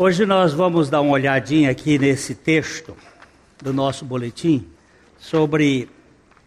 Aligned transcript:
Hoje 0.00 0.24
nós 0.24 0.52
vamos 0.52 0.88
dar 0.88 1.00
uma 1.00 1.10
olhadinha 1.10 1.72
aqui 1.72 1.98
nesse 1.98 2.32
texto 2.32 2.96
do 3.60 3.72
nosso 3.72 4.04
boletim 4.04 4.64
sobre 5.18 5.90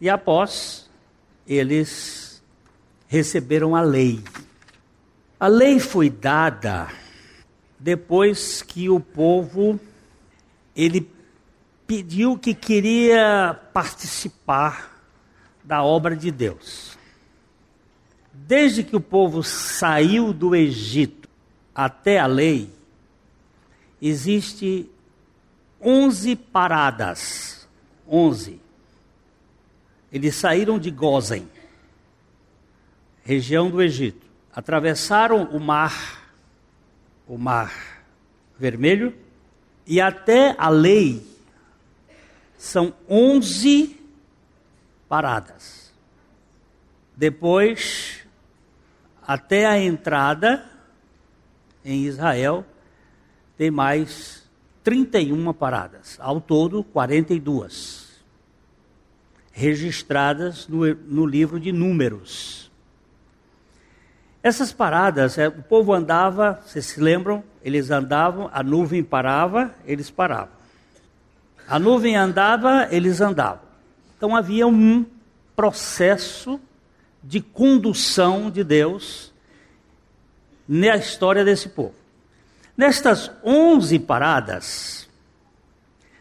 E 0.00 0.08
após, 0.08 0.88
eles 1.46 2.42
receberam 3.06 3.76
a 3.76 3.82
lei. 3.82 4.24
A 5.38 5.48
lei 5.48 5.78
foi 5.78 6.08
dada 6.08 6.88
depois 7.78 8.62
que 8.62 8.88
o 8.88 8.98
povo 8.98 9.78
ele 10.74 11.06
pediu 11.86 12.38
que 12.38 12.54
queria 12.54 13.58
participar 13.72 15.04
da 15.62 15.82
obra 15.82 16.16
de 16.16 16.30
Deus. 16.30 16.96
Desde 18.32 18.82
que 18.82 18.96
o 18.96 19.00
povo 19.00 19.42
saiu 19.42 20.32
do 20.32 20.54
Egito 20.54 21.28
até 21.74 22.18
a 22.18 22.26
lei, 22.26 22.72
existe 24.00 24.90
11 25.80 26.36
paradas. 26.36 27.68
11. 28.08 28.60
Eles 30.12 30.34
saíram 30.34 30.78
de 30.78 30.90
Gozen, 30.90 31.48
região 33.24 33.70
do 33.70 33.80
Egito, 33.80 34.26
atravessaram 34.54 35.44
o 35.44 35.58
mar, 35.58 36.30
o 37.26 37.38
mar 37.38 38.04
vermelho, 38.58 39.14
e 39.86 40.00
até 40.00 40.54
a 40.58 40.68
lei 40.68 41.31
são 42.62 42.94
11 43.10 43.98
paradas. 45.08 45.92
Depois, 47.16 48.24
até 49.20 49.66
a 49.66 49.80
entrada 49.80 50.64
em 51.84 52.04
Israel, 52.04 52.64
tem 53.58 53.68
mais 53.68 54.48
31 54.84 55.52
paradas. 55.52 56.16
Ao 56.20 56.40
todo, 56.40 56.84
42. 56.84 58.22
Registradas 59.50 60.68
no, 60.68 60.94
no 60.94 61.26
livro 61.26 61.58
de 61.58 61.72
Números. 61.72 62.70
Essas 64.40 64.72
paradas, 64.72 65.36
é, 65.36 65.48
o 65.48 65.62
povo 65.64 65.92
andava, 65.92 66.62
vocês 66.64 66.86
se 66.86 67.00
lembram? 67.00 67.42
Eles 67.60 67.90
andavam, 67.90 68.48
a 68.52 68.62
nuvem 68.62 69.02
parava, 69.02 69.74
eles 69.84 70.12
paravam. 70.12 70.61
A 71.72 71.78
nuvem 71.78 72.14
andava, 72.14 72.86
eles 72.90 73.22
andavam. 73.22 73.62
Então 74.14 74.36
havia 74.36 74.66
um 74.66 75.06
processo 75.56 76.60
de 77.24 77.40
condução 77.40 78.50
de 78.50 78.62
Deus 78.62 79.32
na 80.68 80.96
história 80.96 81.42
desse 81.42 81.70
povo. 81.70 81.94
Nestas 82.76 83.30
onze 83.42 83.98
paradas, 83.98 85.08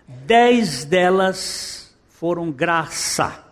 dez 0.08 0.86
delas 0.86 1.94
foram 2.08 2.50
graça, 2.50 3.44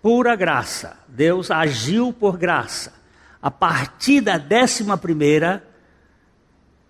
pura 0.00 0.34
graça. 0.34 0.96
Deus 1.06 1.50
agiu 1.50 2.10
por 2.10 2.38
graça. 2.38 2.94
A 3.42 3.50
partir 3.50 4.22
da 4.22 4.38
décima 4.38 4.96
primeira, 4.96 5.62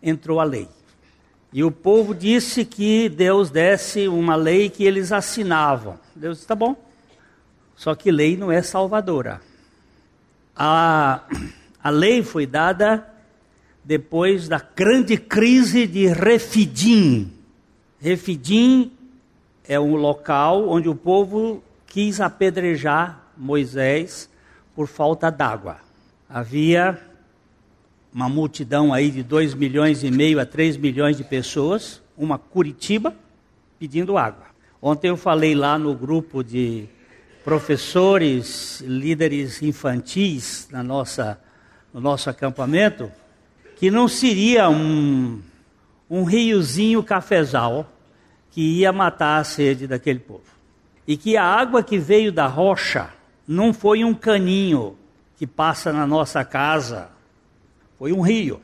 entrou 0.01 0.39
a 0.39 0.45
lei. 0.45 0.69
E 1.55 1.63
o 1.63 1.71
povo 1.71 2.13
disse 2.13 2.65
que 2.65 3.09
Deus 3.09 3.49
desse 3.49 4.09
uma 4.09 4.35
lei 4.35 4.69
que 4.69 4.83
eles 4.83 5.13
assinavam. 5.13 5.97
Deus 6.13 6.39
disse: 6.39 6.49
tá 6.49 6.55
bom. 6.57 6.75
Só 7.77 7.95
que 7.95 8.11
lei 8.11 8.37
não 8.37 8.51
é 8.51 8.61
salvadora. 8.61 9.41
A, 10.57 11.21
a 11.81 11.91
lei 11.91 12.25
foi 12.25 12.45
dada 12.45 13.09
depois 13.85 14.49
da 14.49 14.61
grande 14.75 15.17
crise 15.17 15.87
de 15.87 16.09
Refidim. 16.09 17.33
Refidim 18.01 18.91
é 19.69 19.79
um 19.79 19.95
local 19.95 20.69
onde 20.69 20.89
o 20.89 20.95
povo 20.97 21.63
quis 21.87 22.21
apedrejar 22.21 23.29
Moisés 23.37 24.29
por 24.75 24.89
falta 24.89 25.31
d'água. 25.31 25.77
Havia 26.29 27.01
uma 28.15 28.29
multidão 28.29 28.95
aí 28.95 29.11
de 29.11 29.25
2 29.25 29.55
milhões 29.55 30.05
e 30.05 30.11
meio 30.11 30.39
a 30.39 30.47
3 30.47 30.77
milhões 30.77 31.17
de 31.17 31.25
pessoas, 31.25 32.01
uma 32.17 32.39
Curitiba, 32.39 33.13
pedindo 33.77 34.17
água. 34.17 34.47
Ontem 34.81 35.09
eu 35.09 35.17
falei 35.17 35.53
lá 35.53 35.77
no 35.77 35.93
grupo 35.97 36.45
de 36.45 36.89
professores, 37.43 38.81
líderes 38.87 39.61
infantis 39.63 40.69
na 40.71 40.81
nossa, 40.81 41.41
no 41.93 42.01
nosso 42.01 42.31
acampamento, 42.31 43.11
que 43.75 43.91
não 43.91 44.07
seria 44.07 44.71
um, 44.71 45.43
um 46.09 46.23
riozinho 46.23 47.03
cafezal 47.03 47.91
que 48.53 48.61
ia 48.79 48.93
matar 48.93 49.41
a 49.41 49.45
sede 49.45 49.89
daquele 49.89 50.21
povo. 50.21 50.45
E 51.05 51.17
que 51.17 51.37
a 51.37 51.45
água 51.45 51.83
que 51.83 51.99
veio 51.99 52.31
da 52.31 52.47
rocha 52.47 53.11
não 53.47 53.75
foi 53.75 54.05
um 54.05 54.15
caninho 54.15 54.97
que 55.37 55.49
passa 55.49 55.93
na 55.93 56.07
nossa 56.07 56.45
casa 56.45 57.14
foi 57.99 58.13
um 58.13 58.21
rio. 58.21 58.61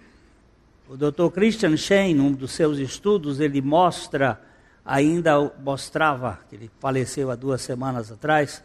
O 0.89 0.97
Dr. 0.97 1.29
Christian 1.33 1.77
Shane, 1.77 2.15
num 2.15 2.33
dos 2.33 2.51
seus 2.51 2.79
estudos, 2.79 3.39
ele 3.39 3.63
mostra, 3.63 4.41
ainda 4.85 5.41
mostrava, 5.63 6.41
que 6.49 6.57
ele 6.57 6.71
faleceu 6.81 7.31
há 7.31 7.37
duas 7.37 7.63
semanas 7.63 8.11
atrás, 8.11 8.63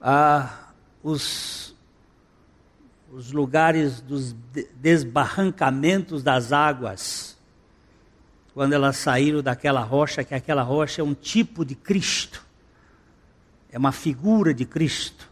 ah, 0.00 0.72
os, 1.02 1.74
os 3.12 3.32
lugares 3.32 4.00
dos 4.00 4.34
desbarrancamentos 4.76 6.22
das 6.22 6.52
águas, 6.52 7.36
quando 8.54 8.72
elas 8.72 8.96
saíram 8.96 9.42
daquela 9.42 9.82
rocha, 9.82 10.24
que 10.24 10.34
aquela 10.34 10.62
rocha 10.62 11.02
é 11.02 11.04
um 11.04 11.12
tipo 11.12 11.64
de 11.64 11.74
Cristo, 11.74 12.42
é 13.70 13.78
uma 13.78 13.92
figura 13.92 14.54
de 14.54 14.64
Cristo. 14.64 15.30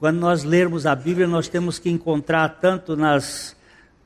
Quando 0.00 0.18
nós 0.18 0.44
lermos 0.44 0.86
a 0.86 0.94
Bíblia, 0.94 1.26
nós 1.26 1.46
temos 1.46 1.78
que 1.78 1.90
encontrar 1.90 2.48
tanto 2.58 2.96
nas, 2.96 3.54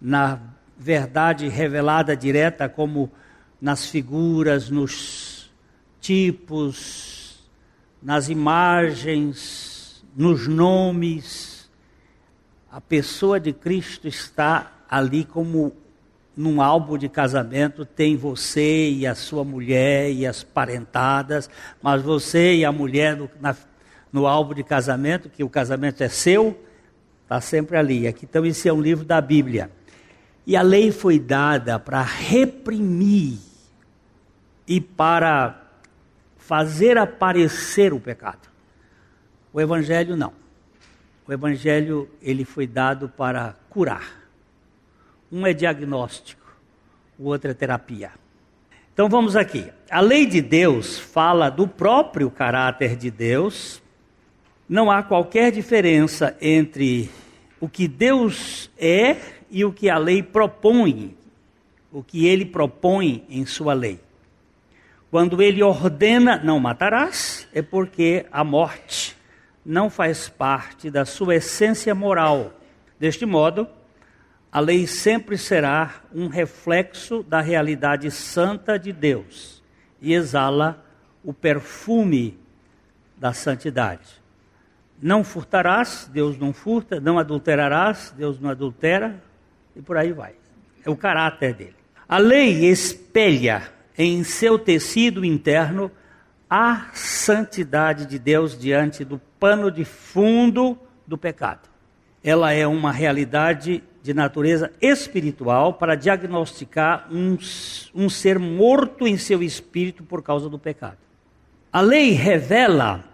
na 0.00 0.41
verdade 0.76 1.46
revelada 1.46 2.17
direta, 2.17 2.69
como 2.69 3.12
nas 3.61 3.87
figuras, 3.87 4.69
nos 4.69 5.49
tipos, 6.00 7.38
nas 8.02 8.29
imagens, 8.29 10.05
nos 10.17 10.49
nomes. 10.49 11.70
A 12.73 12.81
pessoa 12.81 13.38
de 13.38 13.52
Cristo 13.52 14.08
está 14.08 14.73
ali 14.90 15.25
como 15.25 15.76
num 16.37 16.61
álbum 16.61 16.99
de 16.99 17.08
casamento 17.08 17.85
tem 17.85 18.17
você 18.17 18.90
e 18.90 19.06
a 19.06 19.14
sua 19.14 19.44
mulher 19.44 20.11
e 20.11 20.26
as 20.26 20.43
parentadas, 20.43 21.49
mas 21.81 22.02
você 22.02 22.56
e 22.56 22.64
a 22.64 22.73
mulher 22.73 23.17
na, 23.40 23.55
no 24.14 24.28
álbum 24.28 24.55
de 24.55 24.62
casamento, 24.62 25.28
que 25.28 25.43
o 25.43 25.49
casamento 25.49 26.00
é 26.00 26.08
seu, 26.08 26.56
está 27.25 27.40
sempre 27.40 27.76
ali. 27.76 28.06
Aqui, 28.06 28.25
então, 28.25 28.46
esse 28.46 28.69
é 28.69 28.72
um 28.72 28.81
livro 28.81 29.05
da 29.05 29.20
Bíblia. 29.20 29.72
E 30.46 30.56
a 30.56 30.62
lei 30.62 30.93
foi 30.93 31.19
dada 31.19 31.81
para 31.81 32.00
reprimir 32.00 33.40
e 34.69 34.81
para 34.81 35.61
fazer 36.37 36.96
aparecer 36.96 37.93
o 37.93 37.99
pecado. 37.99 38.49
O 39.52 39.61
evangelho 39.61 40.16
não. 40.16 40.32
O 41.26 41.32
evangelho 41.32 42.08
ele 42.22 42.44
foi 42.44 42.69
dado 42.69 43.08
para 43.08 43.56
curar. 43.69 44.28
Um 45.32 45.44
é 45.44 45.52
diagnóstico, 45.52 46.56
o 47.19 47.25
outro 47.25 47.50
é 47.50 47.55
terapia. 47.55 48.12
Então 48.93 49.08
vamos 49.08 49.34
aqui. 49.34 49.72
A 49.90 50.00
lei 50.00 50.25
de 50.25 50.40
Deus 50.40 51.00
fala 51.00 51.50
do 51.50 51.66
próprio 51.66 52.31
caráter 52.31 52.94
de 52.94 53.11
Deus. 53.11 53.82
Não 54.75 54.91
há 54.91 55.05
qualquer 55.05 55.53
diferença 55.53 56.37
entre 56.41 57.09
o 57.61 57.69
que 57.69 57.87
Deus 57.87 58.69
é 58.76 59.19
e 59.49 59.65
o 59.65 59.73
que 59.73 59.88
a 59.88 59.97
lei 59.97 60.21
propõe, 60.21 61.17
o 61.93 62.03
que 62.03 62.26
ele 62.26 62.44
propõe 62.44 63.25
em 63.31 63.47
sua 63.47 63.73
lei. 63.73 64.00
Quando 65.12 65.41
ele 65.41 65.62
ordena 65.62 66.41
não 66.43 66.59
matarás, 66.59 67.47
é 67.55 67.62
porque 67.62 68.26
a 68.32 68.43
morte 68.43 69.17
não 69.65 69.88
faz 69.88 70.29
parte 70.29 70.91
da 70.91 71.05
sua 71.05 71.37
essência 71.37 71.94
moral. 71.94 72.53
Deste 72.99 73.25
modo, 73.25 73.69
a 74.50 74.59
lei 74.59 74.88
sempre 74.88 75.38
será 75.38 76.03
um 76.12 76.26
reflexo 76.26 77.23
da 77.23 77.41
realidade 77.41 78.11
santa 78.11 78.76
de 78.76 78.93
Deus 78.93 79.62
e 80.03 80.12
exala 80.12 80.85
o 81.23 81.32
perfume 81.32 82.37
da 83.17 83.32
santidade. 83.32 84.24
Não 85.04 85.22
furtarás, 85.22 86.08
Deus 86.10 86.38
não 86.38 86.50
furta, 86.54 86.98
não 86.98 87.18
adulterarás, 87.18 88.14
Deus 88.16 88.40
não 88.40 88.48
adultera, 88.48 89.22
e 89.76 89.82
por 89.82 89.98
aí 89.98 90.14
vai. 90.14 90.32
É 90.82 90.88
o 90.88 90.96
caráter 90.96 91.52
dele. 91.52 91.76
A 92.08 92.16
lei 92.16 92.64
espelha 92.64 93.70
em 93.98 94.24
seu 94.24 94.58
tecido 94.58 95.22
interno 95.22 95.90
a 96.48 96.86
santidade 96.94 98.06
de 98.06 98.18
Deus 98.18 98.58
diante 98.58 99.04
do 99.04 99.20
pano 99.38 99.70
de 99.70 99.84
fundo 99.84 100.78
do 101.06 101.18
pecado. 101.18 101.68
Ela 102.22 102.54
é 102.54 102.66
uma 102.66 102.90
realidade 102.90 103.84
de 104.02 104.14
natureza 104.14 104.72
espiritual 104.80 105.74
para 105.74 105.96
diagnosticar 105.96 107.08
um, 107.12 107.36
um 107.94 108.08
ser 108.08 108.38
morto 108.38 109.06
em 109.06 109.18
seu 109.18 109.42
espírito 109.42 110.02
por 110.02 110.22
causa 110.22 110.48
do 110.48 110.58
pecado. 110.58 110.96
A 111.70 111.82
lei 111.82 112.12
revela 112.12 113.12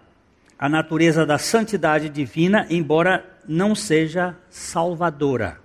a 0.61 0.69
natureza 0.69 1.25
da 1.25 1.39
santidade 1.39 2.07
divina, 2.07 2.67
embora 2.69 3.25
não 3.47 3.73
seja 3.73 4.37
salvadora. 4.47 5.59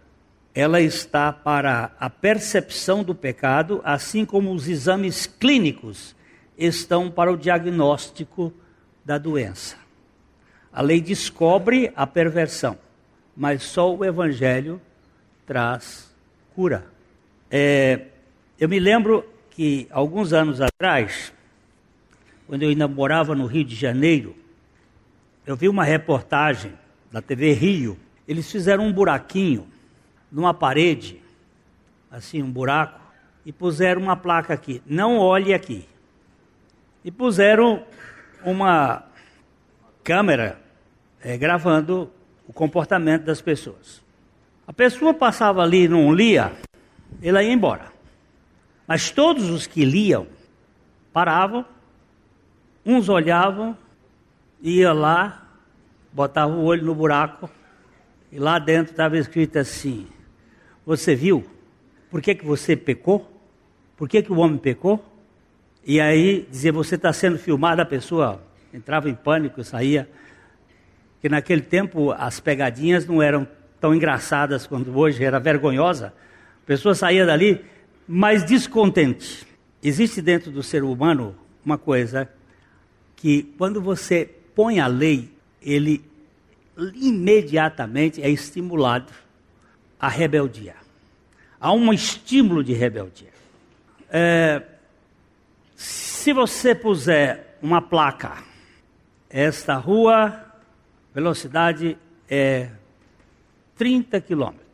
Ela 0.54 0.80
está 0.80 1.30
para 1.30 1.92
a 2.00 2.08
percepção 2.08 3.04
do 3.04 3.14
pecado, 3.14 3.82
assim 3.84 4.24
como 4.24 4.50
os 4.54 4.66
exames 4.66 5.26
clínicos 5.26 6.16
estão 6.56 7.10
para 7.10 7.30
o 7.30 7.36
diagnóstico 7.36 8.50
da 9.04 9.18
doença. 9.18 9.76
A 10.72 10.80
lei 10.80 11.02
descobre 11.02 11.92
a 11.94 12.06
perversão, 12.06 12.78
mas 13.36 13.64
só 13.64 13.94
o 13.94 14.02
Evangelho 14.02 14.80
traz 15.44 16.10
cura. 16.54 16.86
É, 17.50 18.06
eu 18.58 18.66
me 18.66 18.80
lembro 18.80 19.28
que 19.50 19.86
alguns 19.90 20.32
anos 20.32 20.62
atrás, 20.62 21.34
quando 22.46 22.62
eu 22.62 22.70
ainda 22.70 22.88
morava 22.88 23.34
no 23.34 23.44
Rio 23.44 23.62
de 23.62 23.74
Janeiro, 23.74 24.34
eu 25.46 25.56
vi 25.56 25.68
uma 25.68 25.84
reportagem 25.84 26.72
da 27.10 27.22
TV 27.22 27.52
Rio. 27.52 27.98
Eles 28.26 28.50
fizeram 28.50 28.84
um 28.84 28.92
buraquinho 28.92 29.68
numa 30.30 30.52
parede, 30.52 31.22
assim, 32.10 32.42
um 32.42 32.50
buraco, 32.50 33.00
e 33.44 33.52
puseram 33.52 34.02
uma 34.02 34.16
placa 34.16 34.52
aqui: 34.52 34.82
não 34.84 35.18
olhe 35.18 35.54
aqui 35.54 35.86
e 37.04 37.10
puseram 37.12 37.84
uma 38.44 39.04
câmera 40.02 40.60
é, 41.20 41.36
gravando 41.36 42.10
o 42.48 42.52
comportamento 42.52 43.22
das 43.22 43.40
pessoas. 43.40 44.02
A 44.66 44.72
pessoa 44.72 45.14
passava 45.14 45.62
ali 45.62 45.84
e 45.84 45.88
não 45.88 46.12
lia, 46.12 46.52
ela 47.22 47.44
ia 47.44 47.52
embora. 47.52 47.92
Mas 48.88 49.10
todos 49.10 49.48
os 49.50 49.66
que 49.68 49.84
liam 49.84 50.26
paravam, 51.12 51.64
uns 52.84 53.08
olhavam, 53.08 53.76
ia 54.60 54.92
lá, 54.92 55.48
botava 56.12 56.52
o 56.52 56.64
olho 56.64 56.84
no 56.84 56.94
buraco, 56.94 57.50
e 58.30 58.38
lá 58.38 58.58
dentro 58.58 58.92
estava 58.92 59.16
escrito 59.18 59.58
assim: 59.58 60.06
Você 60.84 61.14
viu? 61.14 61.44
Por 62.10 62.20
que, 62.20 62.34
que 62.34 62.44
você 62.44 62.76
pecou? 62.76 63.30
Por 63.96 64.08
que, 64.08 64.22
que 64.22 64.32
o 64.32 64.38
homem 64.38 64.58
pecou? 64.58 65.04
E 65.84 66.00
aí 66.00 66.46
dizia, 66.50 66.72
você 66.72 66.96
está 66.96 67.12
sendo 67.12 67.38
filmado, 67.38 67.80
a 67.80 67.86
pessoa 67.86 68.42
entrava 68.74 69.08
em 69.08 69.14
pânico, 69.14 69.62
saía. 69.62 70.08
Que 71.20 71.28
naquele 71.28 71.62
tempo 71.62 72.12
as 72.12 72.40
pegadinhas 72.40 73.06
não 73.06 73.22
eram 73.22 73.46
tão 73.80 73.94
engraçadas 73.94 74.66
quanto 74.66 74.96
hoje, 74.96 75.22
era 75.24 75.38
vergonhosa. 75.38 76.12
A 76.62 76.66
pessoa 76.66 76.94
saía 76.94 77.24
dali 77.24 77.64
mais 78.06 78.44
descontente. 78.44 79.46
Existe 79.82 80.20
dentro 80.20 80.50
do 80.50 80.62
ser 80.62 80.82
humano 80.82 81.36
uma 81.64 81.78
coisa 81.78 82.28
que 83.14 83.54
quando 83.56 83.80
você 83.80 84.35
põe 84.56 84.80
a 84.80 84.86
lei, 84.86 85.30
ele 85.60 86.02
imediatamente 86.94 88.22
é 88.22 88.30
estimulado 88.30 89.12
à 90.00 90.08
rebeldia. 90.08 90.74
Há 91.60 91.72
um 91.72 91.92
estímulo 91.92 92.64
de 92.64 92.72
rebeldia. 92.72 93.32
É, 94.10 94.62
se 95.76 96.32
você 96.32 96.74
puser 96.74 97.58
uma 97.60 97.82
placa, 97.82 98.42
esta 99.28 99.74
rua, 99.74 100.42
velocidade 101.14 101.98
é 102.28 102.70
30 103.76 104.20
quilômetros. 104.22 104.66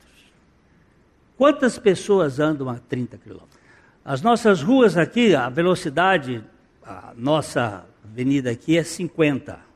Quantas 1.36 1.76
pessoas 1.76 2.38
andam 2.38 2.68
a 2.68 2.78
30 2.78 3.18
quilômetros? 3.18 3.60
As 4.04 4.22
nossas 4.22 4.62
ruas 4.62 4.96
aqui, 4.96 5.34
a 5.34 5.48
velocidade, 5.48 6.44
a 6.84 7.12
nossa 7.16 7.84
avenida 8.04 8.50
aqui 8.50 8.76
é 8.76 8.84
50, 8.84 9.71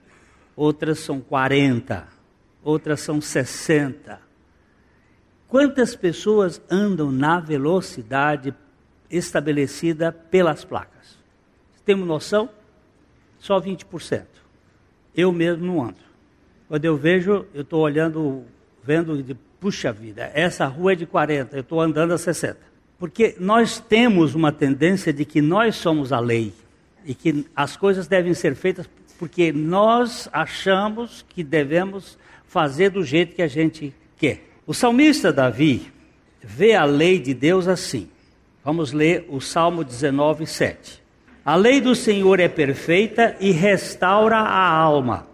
outras 0.56 1.00
são 1.00 1.20
40, 1.20 2.08
outras 2.64 3.00
são 3.00 3.20
60. 3.20 4.18
Quantas 5.46 5.94
pessoas 5.94 6.60
andam 6.70 7.12
na 7.12 7.38
velocidade 7.38 8.54
estabelecida 9.10 10.10
pelas 10.10 10.64
placas? 10.64 11.18
Temos 11.84 12.08
noção? 12.08 12.48
Só 13.38 13.60
20%. 13.60 14.24
Eu 15.14 15.30
mesmo 15.30 15.66
não 15.66 15.84
ando. 15.84 16.06
Quando 16.66 16.84
eu 16.84 16.96
vejo, 16.96 17.46
eu 17.54 17.62
estou 17.62 17.80
olhando, 17.80 18.44
vendo 18.82 19.22
de 19.22 19.34
puxa 19.60 19.92
vida, 19.92 20.30
essa 20.34 20.66
rua 20.66 20.92
é 20.92 20.96
de 20.96 21.06
40, 21.06 21.56
eu 21.56 21.60
estou 21.60 21.80
andando 21.80 22.12
a 22.12 22.18
60. 22.18 22.58
Porque 22.98 23.36
nós 23.38 23.78
temos 23.78 24.34
uma 24.34 24.50
tendência 24.50 25.12
de 25.12 25.24
que 25.24 25.40
nós 25.40 25.76
somos 25.76 26.12
a 26.12 26.18
lei 26.18 26.52
e 27.04 27.14
que 27.14 27.46
as 27.54 27.76
coisas 27.76 28.08
devem 28.08 28.34
ser 28.34 28.54
feitas 28.56 28.88
porque 29.18 29.52
nós 29.52 30.28
achamos 30.32 31.24
que 31.28 31.42
devemos 31.42 32.18
fazer 32.46 32.90
do 32.90 33.04
jeito 33.04 33.34
que 33.34 33.42
a 33.42 33.48
gente 33.48 33.94
quer. 34.16 34.42
O 34.66 34.74
salmista 34.74 35.32
Davi 35.32 35.90
vê 36.42 36.74
a 36.74 36.84
lei 36.84 37.18
de 37.18 37.34
Deus 37.34 37.68
assim. 37.68 38.08
Vamos 38.64 38.92
ler 38.92 39.26
o 39.28 39.40
Salmo 39.40 39.84
19, 39.84 40.46
7. 40.46 41.02
A 41.44 41.54
lei 41.54 41.80
do 41.80 41.94
Senhor 41.94 42.40
é 42.40 42.48
perfeita 42.48 43.36
e 43.38 43.52
restaura 43.52 44.36
a 44.36 44.68
alma. 44.68 45.26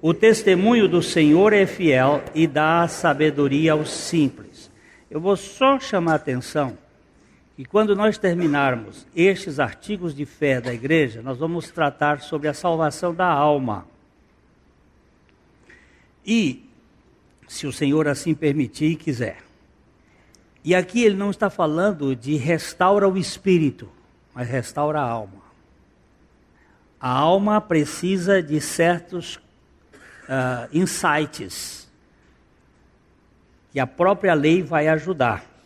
O 0.00 0.14
testemunho 0.14 0.88
do 0.88 1.02
Senhor 1.02 1.52
é 1.52 1.66
fiel 1.66 2.22
e 2.34 2.46
dá 2.46 2.86
sabedoria 2.88 3.72
aos 3.72 3.90
simples. 3.90 4.70
Eu 5.10 5.20
vou 5.20 5.36
só 5.36 5.78
chamar 5.78 6.12
a 6.12 6.16
atenção 6.16 6.78
que 7.58 7.64
quando 7.64 7.96
nós 7.96 8.16
terminarmos 8.16 9.04
estes 9.16 9.58
artigos 9.58 10.14
de 10.14 10.24
fé 10.24 10.60
da 10.60 10.72
igreja, 10.72 11.20
nós 11.22 11.38
vamos 11.38 11.68
tratar 11.72 12.20
sobre 12.20 12.46
a 12.46 12.54
salvação 12.54 13.12
da 13.12 13.26
alma. 13.26 13.84
E, 16.24 16.70
se 17.48 17.66
o 17.66 17.72
Senhor 17.72 18.06
assim 18.06 18.32
permitir 18.32 18.92
e 18.92 18.94
quiser. 18.94 19.38
E 20.62 20.72
aqui 20.72 21.02
ele 21.02 21.16
não 21.16 21.32
está 21.32 21.50
falando 21.50 22.14
de 22.14 22.36
restaura 22.36 23.08
o 23.08 23.18
espírito, 23.18 23.88
mas 24.32 24.48
restaura 24.48 25.00
a 25.00 25.10
alma. 25.10 25.42
A 27.00 27.10
alma 27.10 27.60
precisa 27.60 28.40
de 28.40 28.60
certos 28.60 29.34
uh, 29.34 30.68
insights 30.72 31.90
que 33.72 33.80
a 33.80 33.86
própria 33.86 34.34
lei 34.34 34.62
vai 34.62 34.86
ajudar. 34.86 35.57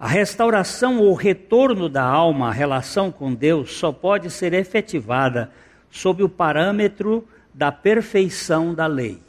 A 0.00 0.08
restauração 0.08 0.98
ou 0.98 1.14
retorno 1.14 1.88
da 1.88 2.02
alma 2.02 2.48
à 2.48 2.50
relação 2.50 3.12
com 3.12 3.32
Deus 3.34 3.76
só 3.76 3.92
pode 3.92 4.30
ser 4.30 4.54
efetivada 4.54 5.52
sob 5.90 6.22
o 6.22 6.28
parâmetro 6.28 7.28
da 7.54 7.70
perfeição 7.70 8.74
da 8.74 8.86
lei. 8.86 9.20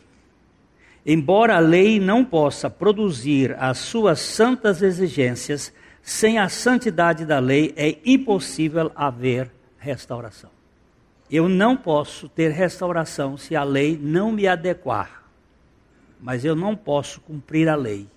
Embora 1.06 1.58
a 1.58 1.60
lei 1.60 2.00
não 2.00 2.24
possa 2.24 2.70
produzir 2.70 3.56
as 3.60 3.80
suas 3.80 4.20
santas 4.20 4.82
exigências, 4.82 5.74
Sem 6.02 6.40
a 6.40 6.50
santidade 6.50 7.26
da 7.26 7.40
lei 7.40 7.74
é 7.76 7.98
impossível 8.04 8.92
haver 8.96 9.52
restauração. 9.78 10.50
Eu 11.30 11.48
não 11.48 11.78
posso 11.78 12.28
ter 12.28 12.50
restauração 12.50 13.38
se 13.38 13.56
a 13.56 13.64
lei 13.64 13.98
não 14.02 14.32
me 14.32 14.48
adequar. 14.48 15.24
Mas 16.20 16.44
eu 16.44 16.56
não 16.56 16.76
posso 16.76 17.22
cumprir 17.22 17.70
a 17.70 17.76
lei 17.76 18.08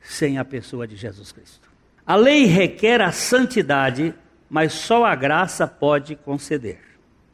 sem 0.00 0.38
a 0.38 0.44
pessoa 0.44 0.86
de 0.86 0.96
Jesus 0.96 1.32
Cristo. 1.32 1.71
A 2.06 2.16
lei 2.16 2.46
requer 2.46 3.00
a 3.00 3.12
santidade, 3.12 4.12
mas 4.50 4.72
só 4.72 5.04
a 5.04 5.14
graça 5.14 5.66
pode 5.66 6.16
conceder. 6.16 6.80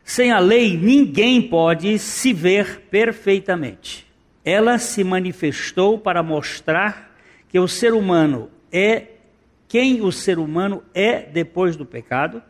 Sem 0.05 0.31
a 0.31 0.39
lei, 0.39 0.77
ninguém 0.77 1.41
pode 1.41 1.99
se 1.99 2.33
ver 2.33 2.83
perfeitamente. 2.91 4.07
Ela 4.45 4.79
se 4.79 5.03
manifestou 5.03 5.99
para 5.99 6.23
mostrar 6.23 7.15
que 7.49 7.59
o 7.59 7.67
ser 7.67 7.93
humano 7.95 8.51
é 8.71 9.19
quem 9.69 10.01
o 10.01 10.11
ser 10.11 10.39
humano 10.39 10.83
é 10.95 11.21
depois 11.21 11.77
do 11.77 11.85
pecado, 11.85 12.43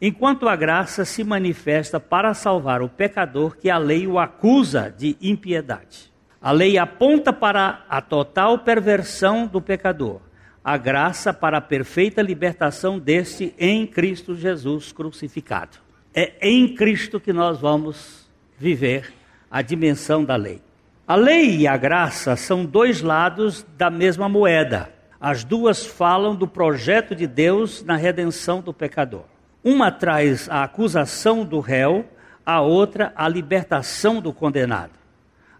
enquanto 0.00 0.48
a 0.48 0.56
graça 0.56 1.04
se 1.04 1.22
manifesta 1.22 2.00
para 2.00 2.34
salvar 2.34 2.82
o 2.82 2.88
pecador 2.88 3.56
que 3.56 3.70
a 3.70 3.78
lei 3.78 4.06
o 4.06 4.18
acusa 4.18 4.92
de 4.96 5.16
impiedade. 5.22 6.12
A 6.42 6.50
lei 6.50 6.76
aponta 6.76 7.32
para 7.32 7.84
a 7.88 8.02
total 8.02 8.58
perversão 8.58 9.46
do 9.46 9.62
pecador, 9.62 10.20
a 10.64 10.78
graça 10.78 11.34
para 11.34 11.58
a 11.58 11.60
perfeita 11.60 12.22
libertação 12.22 12.98
deste 12.98 13.54
em 13.58 13.86
Cristo 13.86 14.34
Jesus 14.34 14.92
crucificado. 14.92 15.76
É 16.14 16.32
em 16.40 16.74
Cristo 16.74 17.20
que 17.20 17.34
nós 17.34 17.60
vamos 17.60 18.30
viver 18.56 19.12
a 19.50 19.60
dimensão 19.60 20.24
da 20.24 20.36
lei. 20.36 20.62
A 21.06 21.16
lei 21.16 21.58
e 21.58 21.66
a 21.66 21.76
graça 21.76 22.34
são 22.34 22.64
dois 22.64 23.02
lados 23.02 23.66
da 23.76 23.90
mesma 23.90 24.26
moeda. 24.26 24.90
As 25.20 25.44
duas 25.44 25.84
falam 25.84 26.34
do 26.34 26.48
projeto 26.48 27.14
de 27.14 27.26
Deus 27.26 27.84
na 27.84 27.96
redenção 27.96 28.62
do 28.62 28.72
pecador. 28.72 29.24
Uma 29.62 29.90
traz 29.90 30.48
a 30.48 30.62
acusação 30.62 31.44
do 31.44 31.60
réu, 31.60 32.06
a 32.44 32.62
outra 32.62 33.12
a 33.14 33.28
libertação 33.28 34.18
do 34.18 34.32
condenado. 34.32 34.92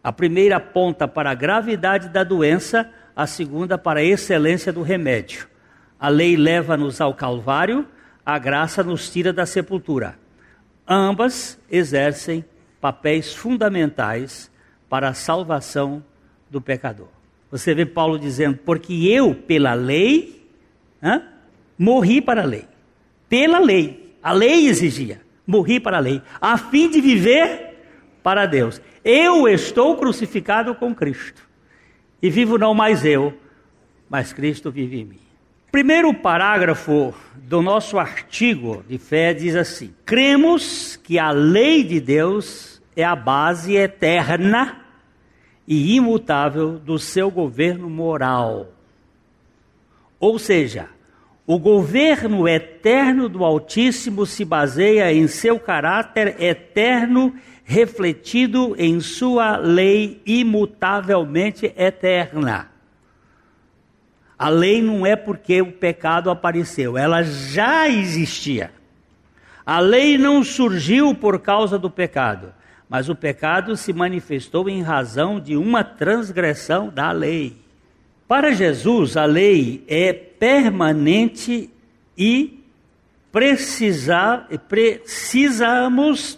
A 0.02 0.12
primeira 0.12 0.56
aponta 0.56 1.06
para 1.06 1.30
a 1.30 1.34
gravidade 1.34 2.08
da 2.08 2.24
doença, 2.24 2.90
a 3.14 3.26
segunda 3.26 3.78
para 3.78 4.00
a 4.00 4.04
excelência 4.04 4.72
do 4.72 4.82
remédio. 4.82 5.46
A 5.98 6.08
lei 6.08 6.36
leva-nos 6.36 7.00
ao 7.00 7.14
Calvário, 7.14 7.86
a 8.24 8.38
graça 8.38 8.82
nos 8.82 9.10
tira 9.10 9.32
da 9.32 9.46
sepultura. 9.46 10.18
Ambas 10.86 11.58
exercem 11.70 12.44
papéis 12.80 13.34
fundamentais 13.34 14.50
para 14.88 15.08
a 15.08 15.14
salvação 15.14 16.04
do 16.50 16.60
pecador. 16.60 17.08
Você 17.50 17.74
vê 17.74 17.86
Paulo 17.86 18.18
dizendo: 18.18 18.58
Porque 18.58 18.92
eu, 19.08 19.34
pela 19.34 19.74
lei, 19.74 20.46
morri 21.78 22.20
para 22.20 22.42
a 22.42 22.46
lei. 22.46 22.66
Pela 23.28 23.58
lei. 23.58 24.16
A 24.22 24.32
lei 24.32 24.66
exigia. 24.66 25.20
Morri 25.46 25.78
para 25.78 25.98
a 25.98 26.00
lei. 26.00 26.20
A 26.40 26.58
fim 26.58 26.90
de 26.90 27.00
viver 27.00 27.76
para 28.22 28.46
Deus. 28.46 28.80
Eu 29.04 29.48
estou 29.48 29.96
crucificado 29.96 30.74
com 30.74 30.94
Cristo. 30.94 31.42
E 32.24 32.30
vivo 32.30 32.56
não 32.56 32.72
mais 32.72 33.04
eu, 33.04 33.34
mas 34.08 34.32
Cristo 34.32 34.70
vive 34.70 34.98
em 34.98 35.04
mim. 35.04 35.20
Primeiro 35.70 36.14
parágrafo 36.14 37.12
do 37.36 37.60
nosso 37.60 37.98
artigo 37.98 38.82
de 38.88 38.96
fé 38.96 39.34
diz 39.34 39.54
assim: 39.54 39.94
Cremos 40.06 40.96
que 40.96 41.18
a 41.18 41.30
lei 41.30 41.84
de 41.84 42.00
Deus 42.00 42.80
é 42.96 43.04
a 43.04 43.14
base 43.14 43.76
eterna 43.76 44.86
e 45.68 45.96
imutável 45.96 46.78
do 46.78 46.98
seu 46.98 47.30
governo 47.30 47.90
moral. 47.90 48.68
Ou 50.18 50.38
seja, 50.38 50.88
o 51.46 51.58
governo 51.58 52.48
eterno 52.48 53.28
do 53.28 53.44
Altíssimo 53.44 54.24
se 54.24 54.46
baseia 54.46 55.12
em 55.12 55.28
seu 55.28 55.60
caráter 55.60 56.42
eterno, 56.42 57.34
refletido 57.64 58.76
em 58.78 59.00
sua 59.00 59.56
lei 59.56 60.20
imutavelmente 60.24 61.72
eterna. 61.76 62.70
A 64.38 64.48
lei 64.48 64.82
não 64.82 65.04
é 65.06 65.16
porque 65.16 65.62
o 65.62 65.72
pecado 65.72 66.30
apareceu, 66.30 66.96
ela 66.96 67.22
já 67.22 67.88
existia. 67.88 68.70
A 69.64 69.80
lei 69.80 70.18
não 70.18 70.44
surgiu 70.44 71.14
por 71.14 71.40
causa 71.40 71.78
do 71.78 71.90
pecado 71.90 72.52
mas 72.88 73.08
o 73.08 73.14
pecado 73.14 73.76
se 73.76 73.92
manifestou 73.92 74.68
em 74.68 74.80
razão 74.82 75.40
de 75.40 75.56
uma 75.56 75.82
transgressão 75.82 76.88
da 76.88 77.10
lei. 77.10 77.56
Para 78.28 78.52
Jesus, 78.52 79.16
a 79.16 79.24
lei 79.24 79.84
é 79.88 80.12
permanente 80.12 81.68
e 82.16 82.62
precisa, 83.32 84.46
precisamos 84.68 86.34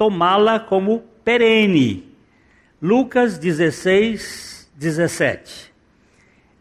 tomá-la 0.00 0.58
como 0.58 1.00
perene. 1.22 2.10
Lucas 2.80 3.36
16, 3.36 4.66
17. 4.74 5.70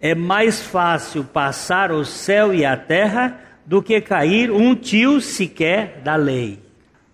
É 0.01 0.13
mais 0.13 0.61
fácil 0.61 1.23
passar 1.23 1.89
o 1.89 2.03
céu 2.03 2.53
e 2.53 2.65
a 2.65 2.75
terra 2.75 3.39
do 3.65 3.81
que 3.81 4.01
cair 4.01 4.51
um 4.51 4.75
tio 4.75 5.21
sequer 5.21 6.01
da 6.03 6.17
lei. 6.17 6.59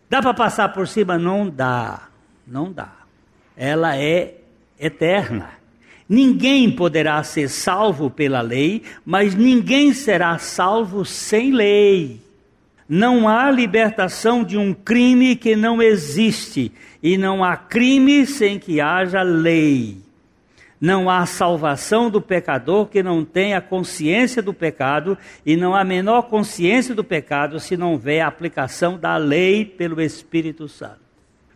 Dá 0.10 0.20
para 0.20 0.34
passar 0.34 0.70
por 0.70 0.88
cima? 0.88 1.16
Não 1.16 1.48
dá. 1.48 2.08
Não 2.48 2.72
dá. 2.72 2.94
Ela 3.56 3.96
é 3.96 4.34
eterna. 4.80 5.52
Ninguém 6.10 6.72
poderá 6.72 7.22
ser 7.22 7.50
salvo 7.50 8.10
pela 8.10 8.42
lei, 8.42 8.82
mas 9.06 9.36
ninguém 9.36 9.94
será 9.94 10.40
salvo 10.40 11.06
sem 11.06 11.52
lei. 11.52 12.25
Não 12.88 13.28
há 13.28 13.50
libertação 13.50 14.44
de 14.44 14.58
um 14.58 14.74
crime 14.74 15.36
que 15.36 15.56
não 15.56 15.82
existe, 15.82 16.72
e 17.02 17.18
não 17.18 17.44
há 17.44 17.58
crime 17.58 18.26
sem 18.28 18.60
que 18.60 18.80
haja 18.80 19.24
lei. 19.24 19.98
Não 20.80 21.10
há 21.10 21.26
salvação 21.26 22.12
do 22.12 22.22
pecador 22.22 22.86
que 22.88 23.02
não 23.02 23.26
tenha 23.26 23.60
consciência 23.60 24.42
do 24.42 24.54
pecado, 24.54 25.18
e 25.44 25.56
não 25.56 25.74
há 25.74 25.84
menor 25.84 26.24
consciência 26.24 26.94
do 26.94 27.04
pecado 27.04 27.60
se 27.60 27.76
não 27.76 27.94
houver 27.94 28.22
a 28.22 28.28
aplicação 28.28 28.98
da 28.98 29.18
lei 29.18 29.66
pelo 29.66 30.00
Espírito 30.00 30.68
Santo. 30.68 31.00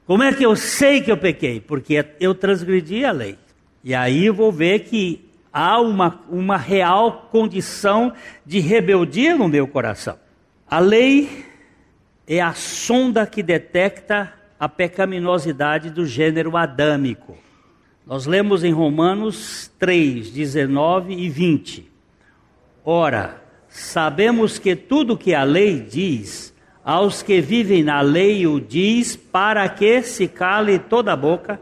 Como 0.08 0.24
é 0.24 0.34
que 0.34 0.44
eu 0.44 0.56
sei 0.56 1.02
que 1.02 1.12
eu 1.12 1.18
pequei? 1.18 1.62
Porque 1.62 2.04
eu 2.20 2.34
transgredi 2.34 3.06
a 3.06 3.12
lei. 3.12 3.38
E 3.84 3.94
aí 3.94 4.26
eu 4.26 4.34
vou 4.34 4.52
ver 4.52 4.80
que 4.80 5.24
há 5.54 5.80
uma, 5.80 6.22
uma 6.28 6.58
real 6.58 7.30
condição 7.32 8.12
de 8.44 8.60
rebeldia 8.60 9.36
no 9.36 9.48
meu 9.48 9.68
coração. 9.68 10.18
A 10.72 10.78
lei 10.78 11.46
é 12.28 12.40
a 12.40 12.54
sonda 12.54 13.26
que 13.26 13.42
detecta 13.42 14.32
a 14.60 14.70
pecaminosidade 14.70 15.90
do 15.90 16.06
gênero 16.06 16.56
adâmico. 16.56 17.36
Nós 18.06 18.28
lemos 18.28 18.64
em 18.64 18.72
Romanos 18.72 19.72
3, 19.80 20.30
19 20.30 21.16
e 21.16 21.28
20. 21.28 21.92
Ora, 22.86 23.42
sabemos 23.68 24.60
que 24.60 24.76
tudo 24.76 25.18
que 25.18 25.34
a 25.34 25.42
lei 25.42 25.80
diz, 25.80 26.54
aos 26.86 27.24
que 27.24 27.42
vivem 27.42 27.82
na 27.82 28.02
lei 28.02 28.46
o 28.46 28.60
diz, 28.60 29.16
para 29.16 29.68
que 29.70 30.04
se 30.04 30.28
cale 30.28 30.78
toda 30.78 31.14
a 31.14 31.18
boca 31.18 31.60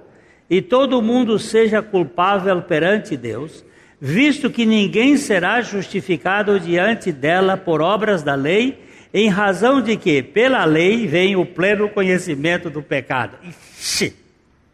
e 0.50 0.62
todo 0.62 1.02
mundo 1.02 1.40
seja 1.40 1.82
culpável 1.82 2.62
perante 2.62 3.16
Deus, 3.16 3.64
visto 4.02 4.50
que 4.50 4.66
ninguém 4.66 5.16
será 5.16 5.62
justificado 5.62 6.60
diante 6.60 7.10
dela 7.10 7.56
por 7.56 7.82
obras 7.82 8.22
da 8.22 8.36
lei, 8.36 8.86
em 9.14 9.30
razão 9.30 9.82
de 9.82 9.98
que, 9.98 10.22
pela 10.22 10.66
lei, 10.66 11.08
vem 11.08 11.36
o 11.36 11.46
pleno 11.46 11.90
conhecimento 11.90 12.70
do 12.70 12.82
pecado. 12.82 13.38
Ixi, 13.44 14.16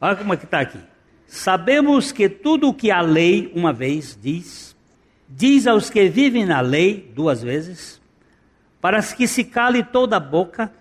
olha 0.02 0.16
como 0.16 0.34
é 0.34 0.38
que 0.38 0.46
está 0.46 0.60
aqui. 0.60 0.80
Sabemos 1.28 2.12
que 2.12 2.30
tudo 2.30 2.70
o 2.70 2.74
que 2.74 2.92
a 2.92 3.02
lei 3.02 3.52
uma 3.56 3.74
vez 3.74 4.18
diz, 4.22 4.75
diz 5.28 5.66
aos 5.66 5.90
que 5.90 6.08
vivem 6.08 6.46
na 6.46 6.62
lei 6.62 7.12
duas 7.16 7.42
vezes, 7.42 8.02
para 8.80 9.02
que 9.02 9.28
se 9.28 9.44
cale 9.44 9.84
toda 9.84 10.18
a 10.18 10.20
boca 10.20 10.72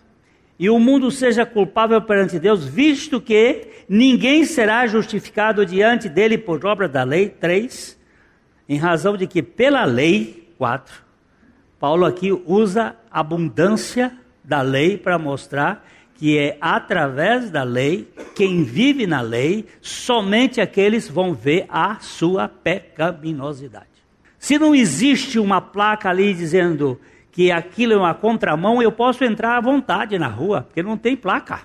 e 0.58 0.68
o 0.68 0.78
mundo 0.78 1.10
seja 1.10 1.46
culpável 1.46 2.00
perante 2.02 2.38
Deus, 2.38 2.64
visto 2.64 3.20
que 3.20 3.66
ninguém 3.88 4.44
será 4.44 4.86
justificado 4.86 5.64
diante 5.64 6.08
dele 6.08 6.36
por 6.36 6.64
obra 6.66 6.88
da 6.88 7.02
lei. 7.02 7.28
Três, 7.28 7.98
em 8.68 8.76
razão 8.76 9.16
de 9.16 9.26
que 9.26 9.42
pela 9.42 9.84
lei, 9.84 10.52
quatro, 10.58 11.02
Paulo 11.82 12.06
aqui 12.06 12.30
usa 12.46 12.94
abundância 13.10 14.12
da 14.44 14.62
lei 14.62 14.96
para 14.96 15.18
mostrar 15.18 15.84
que 16.14 16.38
é 16.38 16.56
através 16.60 17.50
da 17.50 17.64
lei, 17.64 18.08
quem 18.36 18.62
vive 18.62 19.04
na 19.04 19.20
lei, 19.20 19.66
somente 19.80 20.60
aqueles 20.60 21.08
vão 21.08 21.34
ver 21.34 21.66
a 21.68 21.98
sua 21.98 22.46
pecaminosidade. 22.46 23.88
Se 24.38 24.60
não 24.60 24.76
existe 24.76 25.40
uma 25.40 25.60
placa 25.60 26.08
ali 26.08 26.32
dizendo 26.32 27.00
que 27.32 27.50
aquilo 27.50 27.94
é 27.94 27.96
uma 27.96 28.14
contramão, 28.14 28.80
eu 28.80 28.92
posso 28.92 29.24
entrar 29.24 29.56
à 29.56 29.60
vontade 29.60 30.16
na 30.20 30.28
rua, 30.28 30.62
porque 30.62 30.84
não 30.84 30.96
tem 30.96 31.16
placa. 31.16 31.62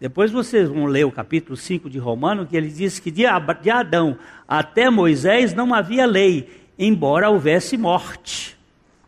Depois 0.00 0.32
vocês 0.32 0.68
vão 0.68 0.86
ler 0.86 1.06
o 1.06 1.12
capítulo 1.12 1.56
5 1.56 1.88
de 1.88 2.00
Romano, 2.00 2.46
que 2.46 2.56
ele 2.56 2.68
diz 2.68 2.98
que 2.98 3.12
de 3.12 3.24
Adão 3.24 4.18
até 4.48 4.90
Moisés 4.90 5.54
não 5.54 5.72
havia 5.72 6.04
lei, 6.04 6.50
embora 6.76 7.30
houvesse 7.30 7.76
morte. 7.76 8.60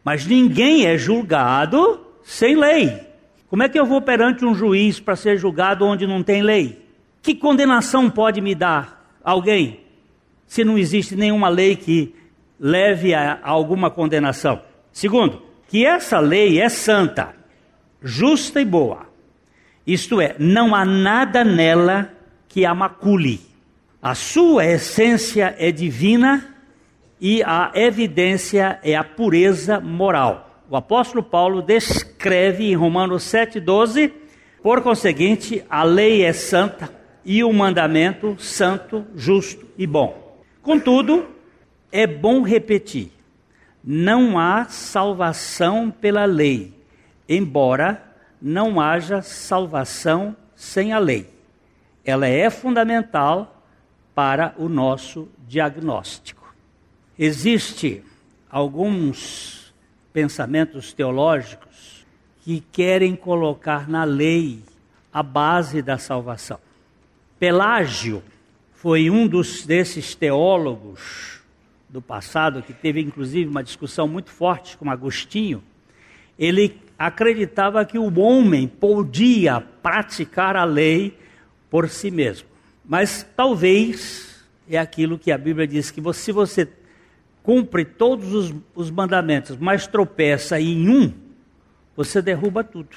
Mas 0.05 0.27
ninguém 0.27 0.87
é 0.87 0.99
julgado 0.99 2.07
sem 2.23 2.55
lei. 2.55 3.01
Como 3.49 3.63
é 3.63 3.69
que 3.69 3.79
eu 3.79 3.87
vou 3.87 4.03
perante 4.03 4.45
um 4.45 4.55
juiz 4.55 5.01
para 5.01 5.17
ser 5.17 5.39
julgado 5.39 5.87
onde 5.87 6.07
não 6.07 6.23
tem 6.23 6.43
lei? 6.43 6.85
Que 7.23 7.35
condenação 7.35 8.11
pode 8.11 8.41
me 8.41 8.55
dar 8.55 9.19
alguém 9.25 9.81
se 10.47 10.63
não 10.63 10.77
existe 10.77 11.17
nenhuma 11.17 11.49
lei 11.49 11.75
que 11.75 12.15
leve 12.61 13.15
a 13.15 13.41
alguma 13.43 13.91
condenação? 13.91 14.61
Segundo, 14.93 15.43
que 15.69 15.87
essa 15.87 16.21
lei 16.21 16.61
é 16.61 16.69
santa, 16.69 17.35
justa 18.03 18.61
e 18.61 18.65
boa. 18.65 19.07
Isto 19.87 20.21
é, 20.21 20.37
não 20.39 20.75
há 20.75 20.85
nada 20.85 21.43
nela 21.45 22.13
que 22.49 22.67
a 22.67 22.75
macule. 22.75 23.41
A 24.03 24.15
sua 24.15 24.67
essência 24.67 25.55
é 25.59 25.73
divina 25.73 26.54
e 27.21 27.43
a 27.43 27.71
evidência 27.75 28.79
é 28.83 28.95
a 28.95 29.05
pureza 29.05 29.81
moral. 29.81 30.63
O 30.69 30.77
apóstolo 30.77 31.23
Paulo 31.23 31.63
descreve 31.63 32.65
em 32.71 32.75
Romanos 32.75 33.23
7,12: 33.25 34.13
por 34.65 34.81
conseguinte, 34.81 35.63
a 35.69 35.83
lei 35.83 36.25
é 36.25 36.33
santa 36.33 36.91
e 37.23 37.45
o 37.45 37.53
mandamento 37.53 38.35
santo, 38.39 39.05
justo 39.15 39.67
e 39.77 39.87
bom. 39.87 40.39
Contudo, 40.63 41.27
é 41.93 42.07
bom 42.07 42.41
repetir: 42.41 43.13
não 43.85 44.39
há 44.39 44.65
salvação 44.65 45.91
pela 45.91 46.25
lei, 46.25 46.73
embora 47.29 48.03
não 48.41 48.81
haja 48.81 49.21
salvação 49.21 50.35
sem 50.57 50.95
a 50.95 50.99
lei. 50.99 51.29
Ela 52.03 52.27
é 52.27 52.49
fundamental 52.49 53.63
para 54.15 54.55
o 54.57 54.67
nosso 54.67 55.29
diagnóstico. 55.47 56.44
Existe 57.19 58.03
alguns 58.51 59.73
pensamentos 60.13 60.93
teológicos 60.93 62.05
que 62.43 62.61
querem 62.73 63.15
colocar 63.15 63.89
na 63.89 64.05
lei 64.05 64.61
a 65.13 65.23
base 65.23 65.81
da 65.81 65.97
salvação. 65.97 66.59
Pelágio 67.39 68.23
foi 68.75 69.09
um 69.11 69.29
dos 69.29 69.65
desses 69.65 70.15
teólogos 70.15 71.41
do 71.89 72.03
passado 72.03 72.63
que 72.63 72.73
teve 72.73 73.01
inclusive 73.01 73.49
uma 73.49 73.63
discussão 73.63 74.09
muito 74.09 74.31
forte 74.31 74.77
com 74.77 74.91
Agostinho. 74.91 75.63
Ele 76.37 76.81
acreditava 76.99 77.85
que 77.85 77.99
o 77.99 78.19
homem 78.19 78.67
podia 78.67 79.61
praticar 79.61 80.57
a 80.57 80.65
lei 80.65 81.17
por 81.71 81.89
si 81.89 82.11
mesmo. 82.11 82.49
Mas 82.85 83.25
talvez 83.37 84.45
é 84.69 84.79
aquilo 84.79 85.19
que 85.19 85.31
a 85.31 85.39
Bíblia 85.39 85.67
diz 85.67 85.93
que 85.93 86.03
se 86.13 86.33
você 86.33 86.69
cumpre 87.45 87.85
todos 87.85 88.33
os, 88.33 88.55
os 88.75 88.91
mandamentos, 88.91 89.57
mas 89.59 89.87
tropeça 89.87 90.59
em 90.59 90.89
um, 90.89 91.13
você 91.95 92.21
derruba 92.21 92.65
tudo. 92.65 92.97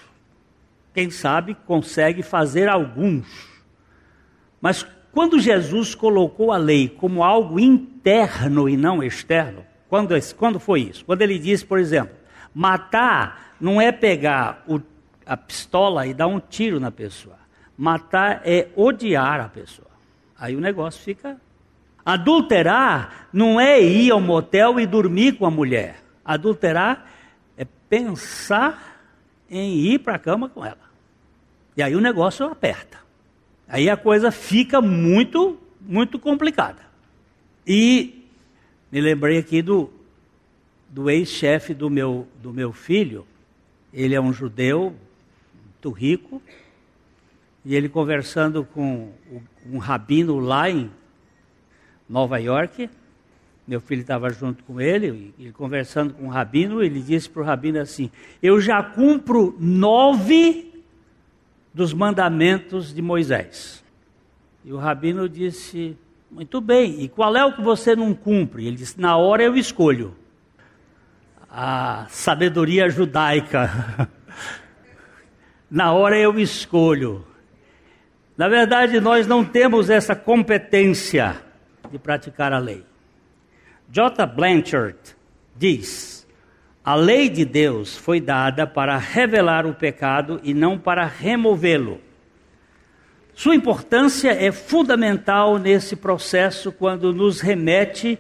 Quem 0.93 1.11
sabe 1.11 1.53
consegue 1.65 2.23
fazer 2.23 2.67
alguns. 2.67 3.27
Mas 4.59 4.87
quando 5.11 5.39
Jesus 5.39 5.93
colocou 5.93 6.51
a 6.51 6.57
lei 6.57 6.87
como 6.87 7.23
algo 7.23 7.59
interno 7.59 8.69
e 8.69 8.77
não 8.77 9.03
externo, 9.03 9.65
quando, 9.89 10.15
quando 10.35 10.59
foi 10.59 10.81
isso? 10.81 11.05
Quando 11.05 11.21
ele 11.21 11.37
disse, 11.37 11.65
por 11.65 11.77
exemplo, 11.77 12.15
matar 12.53 13.55
não 13.59 13.81
é 13.81 13.91
pegar 13.91 14.63
o, 14.65 14.79
a 15.25 15.35
pistola 15.35 16.07
e 16.07 16.13
dar 16.13 16.27
um 16.27 16.39
tiro 16.39 16.79
na 16.79 16.89
pessoa. 16.89 17.37
Matar 17.77 18.41
é 18.45 18.69
odiar 18.75 19.41
a 19.41 19.49
pessoa. 19.49 19.89
Aí 20.39 20.55
o 20.55 20.61
negócio 20.61 21.03
fica. 21.03 21.37
Adulterar 22.07 23.27
não 23.33 23.59
é 23.59 23.81
ir 23.81 24.11
ao 24.11 24.21
motel 24.21 24.79
e 24.79 24.85
dormir 24.85 25.33
com 25.33 25.45
a 25.45 25.51
mulher. 25.51 26.01
Adulterar 26.23 27.05
é 27.57 27.65
pensar 27.89 29.03
em 29.49 29.75
ir 29.75 29.99
para 29.99 30.15
a 30.15 30.19
cama 30.19 30.47
com 30.47 30.63
ela. 30.63 30.87
E 31.75 31.83
aí 31.83 31.93
o 31.97 31.99
negócio 31.99 32.45
aperta. 32.45 32.97
Aí 33.67 33.89
a 33.89 33.97
coisa 33.97 34.32
fica 34.32 34.79
muito, 34.79 35.58
muito 35.82 36.17
complicada. 36.17 36.82
E 37.67 38.23
me 38.89 39.01
lembrei 39.01 39.38
aqui 39.38 39.62
do, 39.62 39.89
do 40.88 41.10
ex-chefe 41.10 41.73
do 41.73 41.89
meu, 41.89 42.25
do 42.41 42.53
meu 42.53 42.71
filho. 42.71 43.27
Ele 43.93 44.15
é 44.15 44.21
um 44.21 44.32
judeu, 44.32 44.95
muito 45.62 45.89
rico, 45.91 46.41
e 47.65 47.75
ele 47.75 47.89
conversando 47.89 48.63
com 48.63 49.12
um 49.69 49.77
rabino 49.77 50.39
lá 50.39 50.69
em 50.69 50.89
Nova 52.10 52.38
York, 52.38 52.89
meu 53.67 53.82
filho 53.82 54.00
estava 54.00 54.30
junto 54.30 54.63
com 54.63 54.80
ele, 54.80 55.34
e 55.38 55.52
conversando 55.52 56.13
com 56.13 56.28
o 56.28 56.30
rabino, 56.30 56.82
ele 56.82 57.02
disse 57.02 57.30
para 57.30 57.41
o 57.41 57.46
rabino 57.46 57.80
assim: 57.82 58.10
Eu 58.41 58.62
já 58.62 58.82
cumpro 58.82 59.58
nove 59.60 60.82
dos 61.74 61.93
mandamentos 61.93 62.93
de 62.93 63.02
Moisés. 63.02 63.84
E 64.63 64.72
o 64.72 64.78
rabino 64.78 65.28
disse: 65.28 65.98
Muito 66.32 66.62
bem, 66.62 67.02
e 67.02 67.10
qual 67.10 67.36
é 67.36 67.43
o 67.43 67.54
que 67.54 67.62
você 67.62 67.93
não 67.93 68.13
cumpre? 68.13 68.65
Ele 68.65 68.78
disse: 68.78 69.02
Na 69.02 69.17
hora 69.17 69.43
eu 69.43 69.56
escolho. 69.58 70.15
A 71.50 72.06
sabedoria 72.10 72.89
judaica. 72.89 74.10
Na 75.70 75.91
hora 75.91 76.17
eu 76.17 76.39
escolho. 76.39 77.26
Na 78.38 78.48
verdade, 78.48 79.02
nós 79.02 79.28
não 79.28 79.43
temos 79.43 79.89
essa 79.89 80.15
competência 80.15 81.46
de 81.91 82.00
praticar 82.00 82.54
a 82.54 82.60
lei. 82.60 82.84
J. 83.89 84.26
Blanchard 84.26 84.97
diz: 85.56 86.17
a 86.88 86.95
lei 86.95 87.28
de 87.28 87.43
Deus 87.43 87.97
foi 87.97 88.21
dada 88.21 88.65
para 88.65 88.97
revelar 88.97 89.65
o 89.65 89.73
pecado 89.73 90.39
e 90.41 90.54
não 90.54 90.80
para 90.80 91.06
removê-lo. 91.06 92.00
Sua 93.34 93.54
importância 93.54 94.32
é 94.32 94.54
fundamental 94.54 95.58
nesse 95.58 95.97
processo 95.97 96.71
quando 96.71 97.13
nos 97.13 97.41
remete 97.41 98.17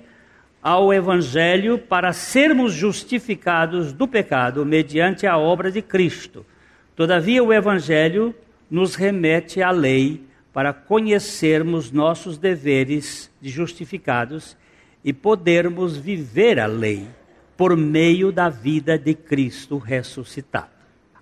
ao 0.61 0.93
Evangelho 0.93 1.77
para 1.79 2.11
sermos 2.11 2.73
justificados 2.73 3.93
do 3.93 4.05
pecado 4.05 4.65
mediante 4.65 5.25
a 5.25 5.37
obra 5.37 5.71
de 5.71 5.81
Cristo. 5.81 6.45
Todavia, 6.93 7.41
o 7.41 7.53
Evangelho 7.53 8.35
nos 8.69 8.95
remete 8.95 9.61
à 9.61 9.71
lei 9.71 10.26
para 10.57 10.73
conhecermos 10.73 11.91
nossos 11.91 12.39
deveres 12.39 13.31
de 13.39 13.47
justificados 13.47 14.57
e 15.03 15.13
podermos 15.13 15.95
viver 15.95 16.59
a 16.59 16.65
lei 16.65 17.07
por 17.55 17.77
meio 17.77 18.31
da 18.31 18.49
vida 18.49 18.97
de 18.97 19.13
Cristo 19.13 19.77
ressuscitado. 19.77 20.71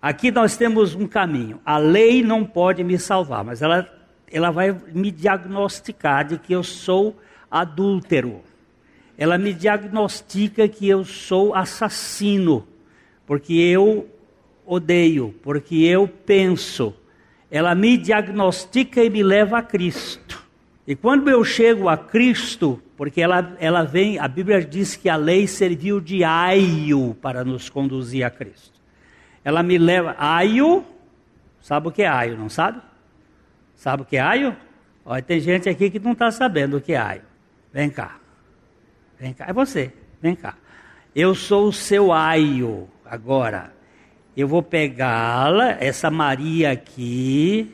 Aqui 0.02 0.32
nós 0.32 0.56
temos 0.56 0.96
um 0.96 1.06
caminho. 1.06 1.60
A 1.66 1.78
lei 1.78 2.24
não 2.24 2.46
pode 2.46 2.82
me 2.82 2.98
salvar, 2.98 3.44
mas 3.44 3.62
ela, 3.62 3.86
ela 4.32 4.52
vai 4.52 4.74
me 4.94 5.12
diagnosticar 5.12 6.26
de 6.26 6.38
que 6.38 6.54
eu 6.54 6.64
sou 6.64 7.14
adúltero. 7.52 8.40
Ela 9.18 9.38
me 9.38 9.54
diagnostica 9.54 10.66
que 10.70 10.88
eu 10.88 11.04
sou 11.04 11.54
assassino, 11.54 12.66
porque 13.26 13.54
eu 13.54 14.08
odeio, 14.66 15.36
porque 15.44 15.76
eu 15.76 16.08
penso, 16.08 16.96
ela 17.56 17.74
me 17.74 17.98
diagnostica 17.98 19.02
e 19.02 19.10
me 19.10 19.24
leva 19.24 19.60
a 19.60 19.62
Cristo. 19.62 20.44
E 20.86 20.94
quando 20.94 21.30
eu 21.30 21.42
chego 21.46 21.88
a 21.88 21.98
Cristo, 21.98 22.82
porque 22.98 23.22
ela, 23.22 23.56
ela 23.62 23.84
vem, 23.84 24.20
a 24.20 24.28
Bíblia 24.28 24.62
diz 24.62 24.98
que 24.98 25.08
a 25.08 25.16
lei 25.16 25.48
serviu 25.48 26.02
de 26.02 26.22
aio 26.22 27.16
para 27.22 27.46
nos 27.46 27.70
conduzir 27.70 28.26
a 28.26 28.30
Cristo. 28.30 28.78
Ela 29.42 29.64
me 29.64 29.78
leva, 29.78 30.18
aio, 30.20 30.84
sabe 31.62 31.88
o 31.88 31.92
que 31.92 32.04
é 32.04 32.08
aio, 32.08 32.38
não 32.38 32.50
sabe? 32.50 32.82
Sabe 33.74 34.02
o 34.02 34.06
que 34.06 34.18
é 34.18 34.20
aio? 34.20 34.54
Olha, 35.06 35.22
tem 35.22 35.40
gente 35.40 35.70
aqui 35.70 35.90
que 35.90 36.00
não 36.00 36.12
está 36.12 36.32
sabendo 36.32 36.76
o 36.76 36.82
que 36.82 36.92
é 36.92 36.98
aio. 36.98 37.22
Vem 37.72 37.90
cá, 37.90 38.18
vem 39.18 39.34
cá, 39.34 39.46
é 39.48 39.54
você, 39.54 39.94
vem 40.22 40.36
cá. 40.36 40.56
Eu 41.16 41.34
sou 41.34 41.70
o 41.70 41.74
seu 41.74 42.12
aio 42.12 42.90
agora. 43.06 43.75
Eu 44.36 44.48
vou 44.48 44.62
pegá-la, 44.62 45.78
essa 45.80 46.12
Maria 46.12 46.72
aqui. 46.72 47.74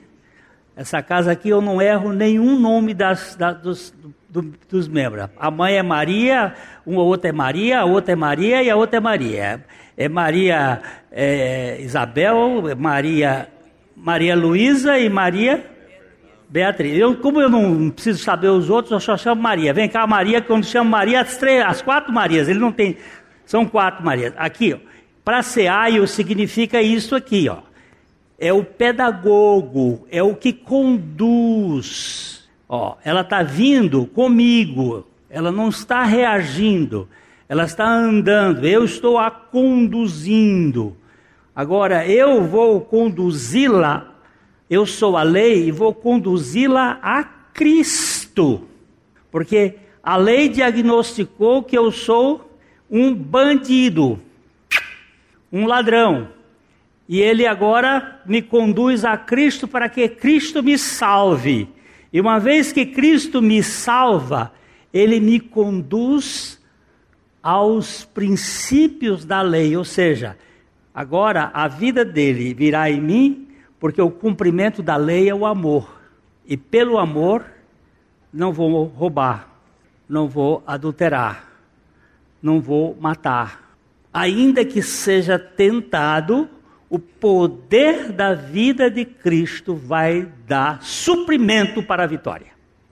Essa 0.76 1.02
casa 1.02 1.32
aqui 1.32 1.50
eu 1.50 1.62
não 1.62 1.82
erro 1.82 2.14
nenhum 2.14 2.60
nome 2.60 2.94
das, 2.94 3.36
das 3.36 3.58
dos, 3.62 3.94
do, 4.30 4.54
dos 4.70 4.88
membros. 4.88 5.28
A 5.38 5.50
mãe 5.50 5.76
é 5.76 5.84
Maria, 5.84 6.54
uma 6.86 7.02
outra 7.02 7.30
é 7.30 7.32
Maria, 7.32 7.80
a 7.80 7.86
outra 7.86 8.14
é 8.14 8.16
Maria 8.16 8.64
e 8.64 8.70
a 8.70 8.76
outra 8.76 8.98
é 8.98 9.00
Maria. 9.00 9.66
É 9.98 10.08
Maria 10.08 10.82
é, 11.12 11.82
Isabel, 11.82 12.70
é 12.70 12.76
Maria, 12.76 13.48
Maria 13.96 14.36
Luísa 14.36 14.98
e 14.98 15.10
Maria 15.10 15.66
Beatriz. 16.52 16.98
Eu, 16.98 17.16
como 17.16 17.40
eu 17.40 17.50
não 17.50 17.90
preciso 17.90 18.22
saber 18.22 18.50
os 18.50 18.70
outros, 18.70 18.92
eu 18.92 19.00
só 19.00 19.16
chamo 19.16 19.42
Maria. 19.42 19.74
Vem 19.74 19.88
cá, 19.88 20.06
Maria, 20.06 20.42
quando 20.42 20.66
chamo 20.66 20.90
Maria, 20.90 21.22
as, 21.22 21.38
três, 21.38 21.64
as 21.66 21.82
quatro 21.82 22.14
Marias. 22.14 22.50
Ele 22.50 22.60
não 22.60 22.74
tem. 22.74 22.98
São 23.46 23.66
quatro 23.66 24.04
Marias. 24.04 24.34
Aqui, 24.36 24.74
ó. 24.74 24.91
Para 25.24 25.44
ser 25.44 25.68
aio 25.68 26.08
significa 26.08 26.82
isso 26.82 27.16
aqui, 27.16 27.48
ó. 27.48 27.58
É 28.40 28.52
o 28.52 28.64
pedagogo, 28.64 30.08
é 30.10 30.24
o 30.24 30.36
que 30.36 30.52
conduz. 30.52 32.50
Ó, 32.68 32.96
ela 33.04 33.22
está 33.22 33.44
vindo 33.44 34.06
comigo, 34.08 35.06
ela 35.30 35.52
não 35.52 35.70
está 35.70 36.04
reagindo, 36.04 37.08
ela 37.48 37.66
está 37.66 37.86
andando, 37.86 38.66
eu 38.66 38.84
estou 38.84 39.18
a 39.18 39.30
conduzindo. 39.30 40.96
Agora 41.56 42.08
eu 42.08 42.44
vou 42.46 42.82
conduzi-la, 42.82 44.16
eu 44.70 44.86
sou 44.86 45.18
a 45.18 45.24
lei 45.24 45.68
e 45.68 45.72
vou 45.72 45.94
conduzi-la 45.94 46.98
a 47.04 47.24
Cristo. 47.24 48.62
Porque 49.30 49.76
a 50.02 50.16
lei 50.16 50.50
diagnosticou 50.50 51.62
que 51.62 51.78
eu 51.78 51.92
sou 51.92 52.50
um 52.90 53.14
bandido, 53.14 54.20
um 55.52 55.66
ladrão. 55.66 56.30
E 57.08 57.20
ele 57.20 57.46
agora 57.46 58.22
me 58.26 58.42
conduz 58.42 59.04
a 59.04 59.18
Cristo 59.18 59.68
para 59.68 59.90
que 59.90 60.08
Cristo 60.08 60.64
me 60.64 60.78
salve. 60.78 61.68
E 62.14 62.22
uma 62.22 62.40
vez 62.40 62.72
que 62.72 62.86
Cristo 62.86 63.42
me 63.42 63.62
salva, 63.62 64.54
ele 64.94 65.20
me 65.20 65.40
conduz 65.40 66.62
aos 67.42 68.06
princípios 68.06 69.26
da 69.26 69.42
lei, 69.42 69.76
ou 69.76 69.84
seja, 69.84 70.38
agora 70.94 71.50
a 71.54 71.68
vida 71.68 72.06
dele 72.06 72.54
virá 72.54 72.90
em 72.90 73.02
mim, 73.02 73.48
porque 73.80 74.02
o 74.02 74.12
cumprimento 74.12 74.84
da 74.84 74.96
lei 74.96 75.28
é 75.28 75.34
o 75.34 75.46
amor. 75.46 76.00
E 76.46 76.56
pelo 76.56 76.98
amor, 76.98 77.46
não 78.32 78.54
vou 78.54 78.86
roubar, 78.86 79.50
não 80.08 80.28
vou 80.28 80.64
adulterar, 80.68 81.48
não 82.42 82.62
vou 82.62 82.96
matar. 83.00 83.71
Ainda 84.14 84.66
que 84.66 84.82
seja 84.82 85.40
tentado, 85.40 86.50
o 86.90 87.00
poder 87.00 88.12
da 88.12 88.34
vida 88.34 88.90
de 88.90 89.06
Cristo 89.06 89.76
vai 89.76 90.28
dar 90.46 90.84
suprimento 90.84 91.82
para 91.82 92.04
a 92.04 92.08
vitória. 92.08 92.48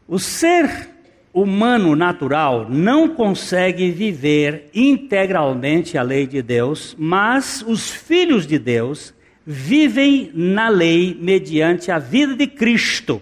O 0.07 0.17
ser 0.17 0.89
humano 1.33 1.95
natural 1.95 2.67
não 2.69 3.09
consegue 3.09 3.91
viver 3.91 4.69
integralmente 4.73 5.97
a 5.97 6.01
lei 6.01 6.25
de 6.25 6.41
Deus, 6.41 6.95
mas 6.97 7.63
os 7.67 7.89
filhos 7.89 8.47
de 8.47 8.57
Deus 8.57 9.13
vivem 9.45 10.31
na 10.33 10.69
lei 10.69 11.17
mediante 11.19 11.91
a 11.91 11.99
vida 11.99 12.35
de 12.35 12.47
Cristo 12.47 13.21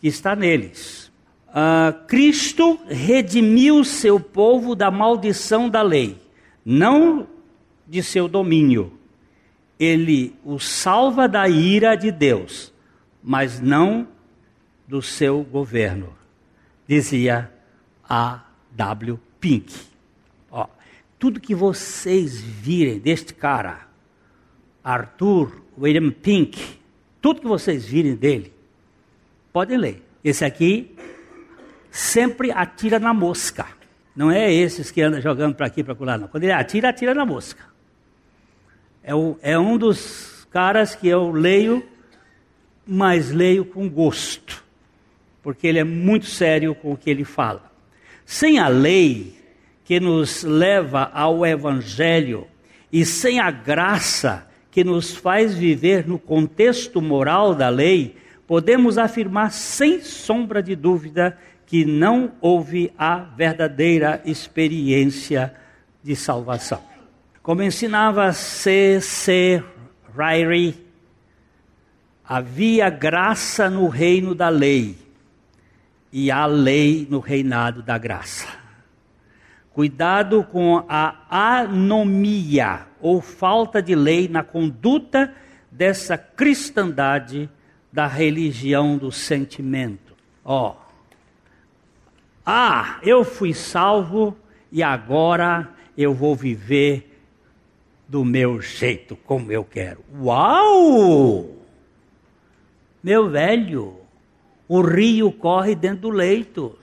que 0.00 0.08
está 0.08 0.34
neles. 0.34 1.10
Uh, 1.48 2.06
Cristo 2.06 2.78
redimiu 2.88 3.84
seu 3.84 4.18
povo 4.18 4.74
da 4.74 4.90
maldição 4.90 5.68
da 5.68 5.82
lei, 5.82 6.16
não 6.64 7.26
de 7.86 8.02
seu 8.02 8.28
domínio. 8.28 8.92
Ele 9.78 10.34
o 10.44 10.58
salva 10.58 11.28
da 11.28 11.48
ira 11.48 11.94
de 11.94 12.10
Deus, 12.10 12.72
mas 13.22 13.60
não 13.60 14.06
do 14.86 15.00
seu 15.00 15.42
governo 15.42 16.20
dizia 16.90 17.48
A. 18.08 18.40
W. 18.72 19.20
Pink. 19.38 19.72
Ó, 20.50 20.66
tudo 21.20 21.38
que 21.38 21.54
vocês 21.54 22.40
virem 22.40 22.98
deste 22.98 23.32
cara, 23.32 23.86
Arthur 24.82 25.62
William 25.78 26.10
Pink, 26.10 26.80
tudo 27.22 27.40
que 27.42 27.46
vocês 27.46 27.86
virem 27.86 28.16
dele, 28.16 28.52
podem 29.52 29.78
ler. 29.78 30.02
Esse 30.24 30.44
aqui 30.44 30.96
sempre 31.92 32.50
atira 32.50 32.98
na 32.98 33.14
mosca. 33.14 33.68
Não 34.14 34.30
é 34.30 34.52
esses 34.52 34.90
que 34.90 35.02
andam 35.02 35.20
jogando 35.20 35.54
para 35.54 35.66
aqui 35.66 35.82
para 35.82 35.96
lá, 35.98 36.18
não. 36.18 36.28
Quando 36.28 36.44
ele 36.44 36.52
atira, 36.52 36.88
atira 36.88 37.14
na 37.14 37.24
mosca. 37.24 37.64
É, 39.02 39.14
o, 39.14 39.38
é 39.40 39.58
um 39.58 39.78
dos 39.78 40.46
caras 40.50 40.94
que 40.94 41.08
eu 41.08 41.30
leio, 41.30 41.86
mas 42.86 43.30
leio 43.30 43.64
com 43.64 43.88
gosto 43.88 44.60
porque 45.42 45.66
ele 45.66 45.78
é 45.78 45.84
muito 45.84 46.26
sério 46.26 46.74
com 46.74 46.92
o 46.92 46.96
que 46.96 47.10
ele 47.10 47.24
fala. 47.24 47.70
Sem 48.24 48.58
a 48.58 48.68
lei 48.68 49.38
que 49.84 49.98
nos 49.98 50.42
leva 50.42 51.10
ao 51.12 51.44
Evangelho 51.44 52.46
e 52.92 53.04
sem 53.04 53.40
a 53.40 53.50
graça 53.50 54.46
que 54.70 54.84
nos 54.84 55.14
faz 55.14 55.54
viver 55.54 56.06
no 56.06 56.18
contexto 56.18 57.02
moral 57.02 57.54
da 57.54 57.68
lei, 57.68 58.16
podemos 58.46 58.98
afirmar 58.98 59.50
sem 59.50 60.00
sombra 60.00 60.62
de 60.62 60.76
dúvida 60.76 61.36
que 61.70 61.84
não 61.84 62.32
houve 62.40 62.92
a 62.98 63.18
verdadeira 63.18 64.20
experiência 64.24 65.54
de 66.02 66.16
salvação. 66.16 66.82
Como 67.44 67.62
ensinava 67.62 68.32
C.C. 68.32 69.62
Ryrie, 70.12 70.74
havia 72.24 72.90
graça 72.90 73.70
no 73.70 73.86
reino 73.86 74.34
da 74.34 74.48
lei 74.48 74.98
e 76.12 76.28
há 76.28 76.44
lei 76.44 77.06
no 77.08 77.20
reinado 77.20 77.84
da 77.84 77.96
graça. 77.96 78.48
Cuidado 79.72 80.42
com 80.42 80.84
a 80.88 81.60
anomia 81.60 82.80
ou 83.00 83.20
falta 83.20 83.80
de 83.80 83.94
lei 83.94 84.26
na 84.26 84.42
conduta 84.42 85.32
dessa 85.70 86.18
cristandade 86.18 87.48
da 87.92 88.08
religião 88.08 88.98
do 88.98 89.12
sentimento. 89.12 90.16
Ó, 90.44 90.70
oh, 90.70 90.79
ah, 92.44 92.98
eu 93.02 93.24
fui 93.24 93.52
salvo 93.54 94.36
e 94.72 94.82
agora 94.82 95.68
eu 95.96 96.14
vou 96.14 96.34
viver 96.34 97.06
do 98.08 98.24
meu 98.24 98.60
jeito, 98.60 99.14
como 99.16 99.52
eu 99.52 99.64
quero. 99.64 100.04
Uau! 100.20 101.56
Meu 103.02 103.30
velho, 103.30 103.96
o 104.68 104.80
rio 104.82 105.30
corre 105.32 105.74
dentro 105.74 106.02
do 106.02 106.10
leito. 106.10 106.76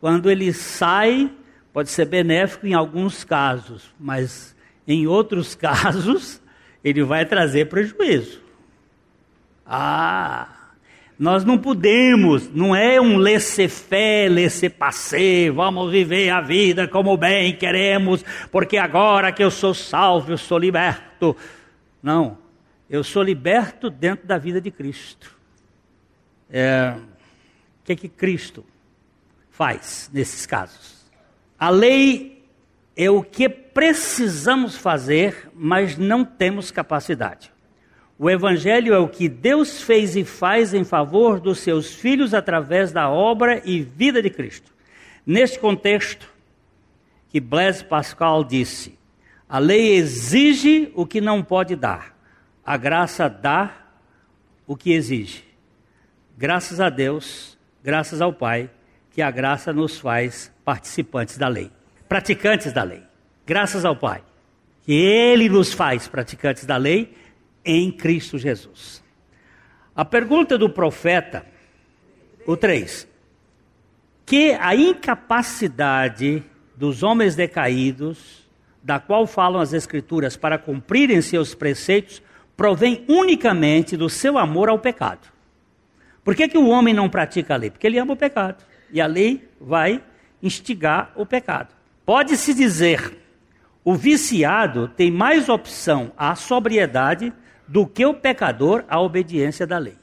Quando 0.00 0.30
ele 0.30 0.52
sai, 0.52 1.30
pode 1.72 1.90
ser 1.90 2.06
benéfico 2.06 2.66
em 2.66 2.74
alguns 2.74 3.24
casos, 3.24 3.94
mas 3.98 4.56
em 4.86 5.06
outros 5.06 5.54
casos, 5.56 6.40
ele 6.82 7.02
vai 7.02 7.26
trazer 7.26 7.68
prejuízo. 7.68 8.40
Ah, 9.66 10.57
nós 11.18 11.44
não 11.44 11.58
podemos, 11.58 12.48
não 12.54 12.76
é 12.76 13.00
um 13.00 13.16
laissez-faire, 13.16 14.32
laissez-passer, 14.32 15.52
vamos 15.52 15.90
viver 15.90 16.30
a 16.30 16.40
vida 16.40 16.86
como 16.86 17.16
bem 17.16 17.56
queremos, 17.56 18.24
porque 18.52 18.76
agora 18.76 19.32
que 19.32 19.42
eu 19.42 19.50
sou 19.50 19.74
salvo, 19.74 20.30
eu 20.30 20.38
sou 20.38 20.58
liberto. 20.58 21.36
Não, 22.00 22.38
eu 22.88 23.02
sou 23.02 23.22
liberto 23.22 23.90
dentro 23.90 24.28
da 24.28 24.38
vida 24.38 24.60
de 24.60 24.70
Cristo. 24.70 25.36
É, 26.48 26.94
o 26.96 27.84
que, 27.84 27.96
que 27.96 28.08
Cristo 28.08 28.64
faz 29.50 30.08
nesses 30.12 30.46
casos? 30.46 31.04
A 31.58 31.68
lei 31.68 32.44
é 32.96 33.10
o 33.10 33.24
que 33.24 33.48
precisamos 33.48 34.76
fazer, 34.76 35.50
mas 35.52 35.98
não 35.98 36.24
temos 36.24 36.70
capacidade. 36.70 37.52
O 38.18 38.28
Evangelho 38.28 38.92
é 38.92 38.98
o 38.98 39.08
que 39.08 39.28
Deus 39.28 39.80
fez 39.80 40.16
e 40.16 40.24
faz 40.24 40.74
em 40.74 40.82
favor 40.82 41.38
dos 41.38 41.60
seus 41.60 41.94
filhos 41.94 42.34
através 42.34 42.90
da 42.90 43.08
obra 43.08 43.62
e 43.64 43.80
vida 43.80 44.20
de 44.20 44.28
Cristo. 44.28 44.72
Neste 45.24 45.58
contexto, 45.60 46.28
que 47.28 47.38
Blaise 47.38 47.84
Pascal 47.84 48.42
disse: 48.42 48.98
a 49.48 49.60
lei 49.60 49.94
exige 49.94 50.90
o 50.96 51.06
que 51.06 51.20
não 51.20 51.44
pode 51.44 51.76
dar, 51.76 52.18
a 52.66 52.76
graça 52.76 53.28
dá 53.28 53.72
o 54.66 54.76
que 54.76 54.92
exige. 54.92 55.44
Graças 56.36 56.80
a 56.80 56.90
Deus, 56.90 57.56
graças 57.84 58.20
ao 58.20 58.32
Pai, 58.32 58.68
que 59.12 59.22
a 59.22 59.30
graça 59.30 59.72
nos 59.72 59.96
faz 59.96 60.52
participantes 60.64 61.38
da 61.38 61.46
lei, 61.46 61.70
praticantes 62.08 62.72
da 62.72 62.82
lei. 62.82 63.02
Graças 63.46 63.84
ao 63.84 63.94
Pai, 63.94 64.22
que 64.82 64.92
Ele 64.92 65.48
nos 65.48 65.72
faz 65.72 66.08
praticantes 66.08 66.66
da 66.66 66.76
lei 66.76 67.14
em 67.68 67.92
Cristo 67.92 68.38
Jesus. 68.38 69.04
A 69.94 70.04
pergunta 70.04 70.56
do 70.56 70.70
profeta, 70.70 71.44
o 72.46 72.56
3. 72.56 73.06
Que 74.24 74.52
a 74.52 74.74
incapacidade 74.74 76.42
dos 76.74 77.02
homens 77.02 77.34
decaídos, 77.34 78.48
da 78.82 78.98
qual 78.98 79.26
falam 79.26 79.60
as 79.60 79.74
Escrituras, 79.74 80.36
para 80.36 80.56
cumprirem 80.56 81.20
seus 81.20 81.54
preceitos, 81.54 82.22
provém 82.56 83.04
unicamente 83.06 83.96
do 83.96 84.08
seu 84.08 84.38
amor 84.38 84.68
ao 84.70 84.78
pecado. 84.78 85.28
Por 86.24 86.34
que, 86.34 86.48
que 86.48 86.58
o 86.58 86.68
homem 86.68 86.94
não 86.94 87.08
pratica 87.08 87.54
a 87.54 87.56
lei? 87.56 87.70
Porque 87.70 87.86
ele 87.86 87.98
ama 87.98 88.14
o 88.14 88.16
pecado. 88.16 88.64
E 88.90 89.00
a 89.00 89.06
lei 89.06 89.48
vai 89.60 90.02
instigar 90.42 91.12
o 91.16 91.26
pecado. 91.26 91.74
Pode-se 92.06 92.54
dizer, 92.54 93.18
o 93.84 93.94
viciado 93.94 94.88
tem 94.88 95.10
mais 95.10 95.48
opção 95.48 96.12
à 96.16 96.34
sobriedade 96.34 97.32
do 97.68 97.86
que 97.86 98.04
o 98.04 98.14
pecador 98.14 98.84
à 98.88 99.00
obediência 99.00 99.66
da 99.66 99.78
lei. 99.78 99.96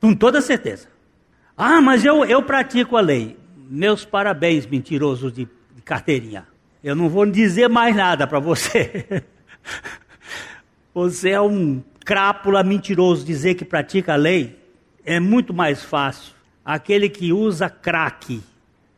Com 0.00 0.14
toda 0.14 0.42
certeza. 0.42 0.88
Ah, 1.56 1.80
mas 1.80 2.04
eu, 2.04 2.24
eu 2.24 2.42
pratico 2.42 2.96
a 2.96 3.00
lei. 3.00 3.38
Meus 3.68 4.04
parabéns, 4.04 4.66
mentiroso 4.66 5.30
de, 5.30 5.48
de 5.74 5.82
carteirinha. 5.82 6.46
Eu 6.84 6.94
não 6.94 7.08
vou 7.08 7.24
dizer 7.24 7.68
mais 7.68 7.96
nada 7.96 8.26
para 8.26 8.38
você. 8.38 9.22
Você 10.92 11.30
é 11.30 11.40
um 11.40 11.82
crápula 12.04 12.62
mentiroso 12.62 13.24
dizer 13.24 13.54
que 13.54 13.64
pratica 13.64 14.14
a 14.14 14.16
lei 14.16 14.58
é 15.04 15.20
muito 15.20 15.52
mais 15.52 15.82
fácil 15.82 16.34
aquele 16.64 17.08
que 17.08 17.32
usa 17.32 17.70
crack 17.70 18.42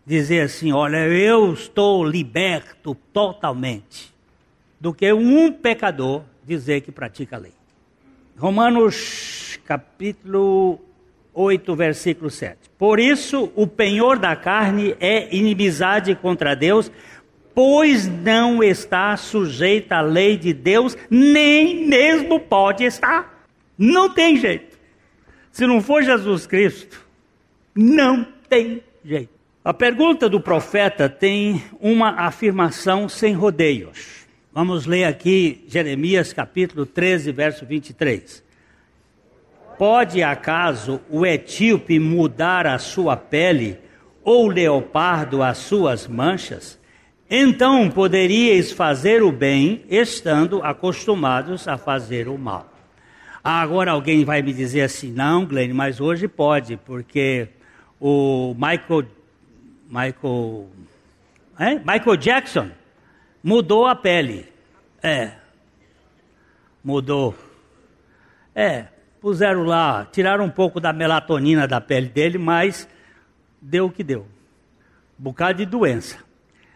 dizer 0.07 0.41
assim: 0.41 0.73
olha, 0.73 1.07
eu 1.07 1.53
estou 1.53 2.03
liberto 2.03 2.95
totalmente, 3.13 4.13
do 4.81 4.95
que 4.95 5.13
um 5.13 5.53
pecador 5.53 6.23
dizer 6.47 6.81
que 6.81 6.91
pratica 6.91 7.37
a 7.37 7.39
lei. 7.39 7.58
Romanos 8.39 9.59
capítulo 9.65 10.79
8, 11.35 11.75
versículo 11.75 12.31
7. 12.31 12.57
Por 12.79 13.01
isso, 13.01 13.51
o 13.57 13.67
penhor 13.67 14.17
da 14.17 14.37
carne 14.37 14.97
é 15.01 15.35
inimizade 15.35 16.15
contra 16.15 16.55
Deus, 16.55 16.91
pois 17.53 18.07
não 18.07 18.63
está 18.63 19.17
sujeita 19.17 19.97
à 19.97 20.01
lei 20.01 20.37
de 20.37 20.53
Deus, 20.53 20.97
nem 21.11 21.89
mesmo 21.89 22.39
pode 22.39 22.85
estar. 22.85 23.45
Não 23.77 24.09
tem 24.09 24.37
jeito. 24.37 24.79
Se 25.51 25.67
não 25.67 25.81
for 25.81 26.05
Jesus 26.05 26.47
Cristo, 26.47 27.05
não 27.75 28.25
tem 28.49 28.85
jeito. 29.05 29.33
A 29.65 29.75
pergunta 29.75 30.29
do 30.29 30.41
profeta 30.41 31.09
tem 31.09 31.61
uma 31.81 32.11
afirmação 32.11 33.09
sem 33.09 33.35
rodeios. 33.35 34.28
Vamos 34.53 34.87
ler 34.87 35.05
aqui 35.05 35.65
Jeremias 35.69 36.33
capítulo 36.33 36.87
13, 36.87 37.33
verso 37.33 37.67
23. 37.67 38.43
Pode 39.77 40.23
acaso 40.23 41.01
o 41.11 41.25
etíope 41.25 41.99
mudar 41.99 42.67
a 42.67 42.79
sua 42.79 43.15
pele 43.15 43.79
ou 44.25 44.47
o 44.47 44.49
leopardo 44.49 45.43
as 45.43 45.59
suas 45.59 46.09
manchas? 46.09 46.79
Então 47.31 47.91
poderíeis 47.91 48.73
fazer 48.73 49.23
o 49.23 49.31
bem 49.31 49.85
estando 49.89 50.63
acostumados 50.63 51.69
a 51.69 51.77
fazer 51.77 52.27
o 52.27 52.39
mal. 52.39 52.73
agora 53.45 53.93
alguém 53.93 54.25
vai 54.25 54.41
me 54.41 54.53
dizer 54.55 54.81
assim, 54.81 55.13
não, 55.13 55.45
Glenn, 55.45 55.75
mas 55.75 56.01
hoje 56.01 56.27
pode, 56.27 56.79
porque 56.79 57.49
o 58.01 58.55
Michael, 58.55 59.07
Michael, 59.89 60.69
é? 61.59 61.75
Michael 61.75 62.17
Jackson 62.17 62.71
mudou 63.43 63.87
a 63.87 63.95
pele. 63.95 64.47
É, 65.03 65.33
mudou. 66.83 67.35
É, 68.55 68.87
puseram 69.21 69.65
lá, 69.65 70.07
tiraram 70.11 70.45
um 70.45 70.51
pouco 70.51 70.81
da 70.81 70.93
melatonina 70.93 71.67
da 71.67 71.81
pele 71.81 72.09
dele, 72.09 72.39
mas 72.39 72.89
deu 73.61 73.87
o 73.87 73.91
que 73.91 74.03
deu. 74.03 74.27
Um 75.19 75.25
bocado 75.25 75.59
de 75.59 75.67
doença. 75.67 76.19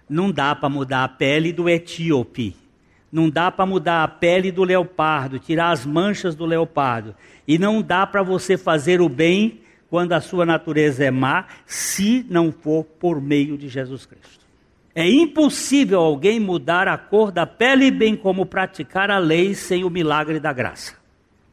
Não 0.09 0.31
dá 0.31 0.55
para 0.55 0.68
mudar 0.68 1.05
a 1.05 1.09
pele 1.09 1.53
do 1.53 1.68
etíope. 1.68 2.57
Não 3.11 3.29
dá 3.29 3.51
para 3.51 3.66
mudar 3.66 4.05
a 4.05 4.09
pele 4.09 4.51
do 4.51 4.64
leopardo, 4.64 5.38
tirar 5.38 5.70
as 5.70 5.85
manchas 5.85 6.35
do 6.35 6.46
leopardo. 6.46 7.14
E 7.46 7.59
não 7.59 7.83
dá 7.83 8.07
para 8.07 8.22
você 8.22 8.57
fazer 8.57 9.01
o 9.01 9.09
bem 9.09 9.61
quando 9.90 10.12
a 10.12 10.20
sua 10.20 10.46
natureza 10.46 11.05
é 11.05 11.11
má, 11.11 11.46
se 11.66 12.27
não 12.31 12.51
for 12.51 12.85
por 12.85 13.20
meio 13.20 13.59
de 13.59 13.68
Jesus 13.68 14.07
Cristo. 14.07 14.41
É 14.94 15.09
impossível 15.09 16.00
alguém 16.00 16.38
mudar 16.38 16.87
a 16.87 16.98
cor 16.98 17.33
da 17.33 17.46
pele, 17.46 17.90
bem 17.90 18.14
como 18.14 18.44
praticar 18.44 19.11
a 19.11 19.18
lei 19.18 19.55
sem 19.55 19.85
o 19.85 19.90
milagre 19.90 20.38
da 20.38 20.52
graça. 20.52 20.94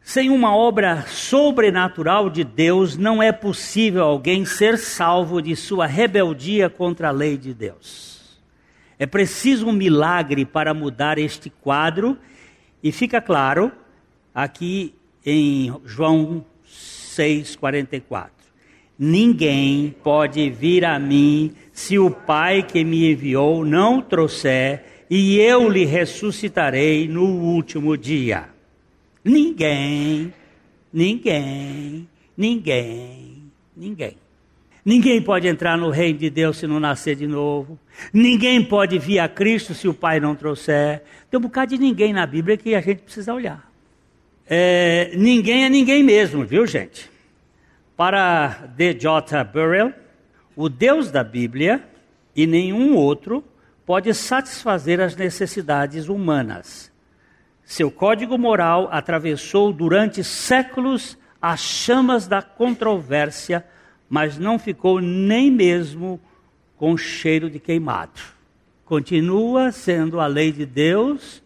Sem 0.02 0.30
uma 0.30 0.56
obra 0.56 1.06
sobrenatural 1.08 2.30
de 2.30 2.44
Deus, 2.44 2.98
não 2.98 3.24
é 3.24 3.32
possível 3.32 4.04
alguém 4.04 4.44
ser 4.44 4.78
salvo 4.78 5.42
de 5.42 5.56
sua 5.56 5.86
rebeldia 5.86 6.70
contra 6.70 7.10
a 7.10 7.12
lei 7.12 7.38
de 7.38 7.54
Deus. 7.54 8.40
É 8.98 9.06
preciso 9.06 9.68
um 9.68 9.72
milagre 9.72 10.44
para 10.44 10.74
mudar 10.74 11.18
este 11.18 11.50
quadro, 11.50 12.18
e 12.84 12.92
fica 12.92 13.22
claro 13.22 13.72
aqui 14.34 14.94
em 15.26 15.74
João 15.86 16.44
6,44. 16.68 18.39
Ninguém 19.02 19.96
pode 20.04 20.50
vir 20.50 20.84
a 20.84 21.00
mim 21.00 21.54
se 21.72 21.98
o 21.98 22.12
Pai 22.12 22.62
que 22.62 22.84
me 22.84 23.10
enviou 23.14 23.64
não 23.64 24.02
trouxer, 24.02 24.84
e 25.10 25.40
eu 25.40 25.70
lhe 25.70 25.86
ressuscitarei 25.86 27.08
no 27.08 27.24
último 27.24 27.96
dia. 27.96 28.50
Ninguém, 29.24 30.34
ninguém, 30.92 32.10
ninguém, 32.38 33.44
ninguém. 33.76 34.18
Ninguém 34.84 35.22
pode 35.22 35.48
entrar 35.48 35.78
no 35.78 35.90
reino 35.90 36.20
de 36.20 36.30
Deus 36.30 36.58
se 36.58 36.68
não 36.68 36.80
nascer 36.80 37.16
de 37.16 37.26
novo. 37.26 37.80
Ninguém 38.12 38.62
pode 38.62 39.00
vir 39.00 39.20
a 39.20 39.30
Cristo 39.30 39.74
se 39.74 39.88
o 39.88 39.94
Pai 39.94 40.20
não 40.20 40.36
trouxer. 40.36 41.04
Tem 41.32 41.38
um 41.38 41.44
bocado 41.44 41.74
de 41.74 41.82
ninguém 41.82 42.12
na 42.12 42.26
Bíblia 42.26 42.58
que 42.58 42.76
a 42.76 42.82
gente 42.82 43.04
precisa 43.04 43.34
olhar. 43.34 43.72
É, 44.46 45.12
ninguém 45.16 45.64
é 45.64 45.70
ninguém 45.70 46.04
mesmo, 46.04 46.44
viu 46.44 46.68
gente? 46.68 47.10
Para 48.00 48.72
D.J. 48.78 49.44
Burrell, 49.44 49.94
o 50.56 50.70
Deus 50.70 51.12
da 51.12 51.22
Bíblia 51.22 51.84
e 52.34 52.48
nenhum 52.48 52.96
outro 52.96 53.44
pode 53.86 54.14
satisfazer 54.14 55.02
as 55.02 55.18
necessidades 55.18 56.08
humanas 56.08 56.90
seu 57.70 57.90
código 57.92 58.36
moral 58.36 58.90
atravessou 58.92 59.72
durante 59.72 60.24
séculos 60.24 61.16
as 61.40 61.60
chamas 61.60 62.26
da 62.26 62.42
controvérsia, 62.42 63.64
mas 64.10 64.40
não 64.40 64.58
ficou 64.58 65.00
nem 65.00 65.52
mesmo 65.52 66.20
com 66.78 66.98
cheiro 66.98 67.48
de 67.48 67.60
queimado. 67.60 68.20
Continua 68.84 69.72
sendo 69.72 70.20
a 70.20 70.26
lei 70.26 70.52
de 70.52 70.66
Deus 70.66 71.44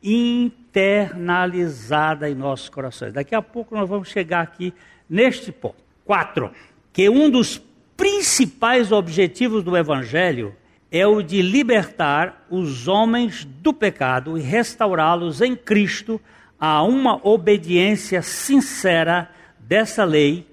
internalizada 0.00 2.30
em 2.30 2.34
nossos 2.36 2.68
corações. 2.68 3.12
Daqui 3.12 3.34
a 3.34 3.42
pouco 3.42 3.74
nós 3.74 3.88
vamos 3.88 4.08
chegar 4.08 4.42
aqui 4.42 4.72
neste 5.10 5.50
ponto. 5.50 5.84
Quatro, 6.06 6.52
que 6.92 7.10
um 7.10 7.28
dos 7.28 7.60
principais 7.96 8.92
objetivos 8.92 9.64
do 9.64 9.76
Evangelho 9.76 10.54
é 10.90 11.04
o 11.06 11.20
de 11.20 11.42
libertar 11.42 12.46
os 12.48 12.86
homens 12.86 13.44
do 13.44 13.72
pecado 13.72 14.38
e 14.38 14.40
restaurá-los 14.40 15.40
em 15.40 15.56
Cristo 15.56 16.20
a 16.58 16.82
uma 16.82 17.20
obediência 17.26 18.22
sincera 18.22 19.30
dessa 19.58 20.04
lei, 20.04 20.46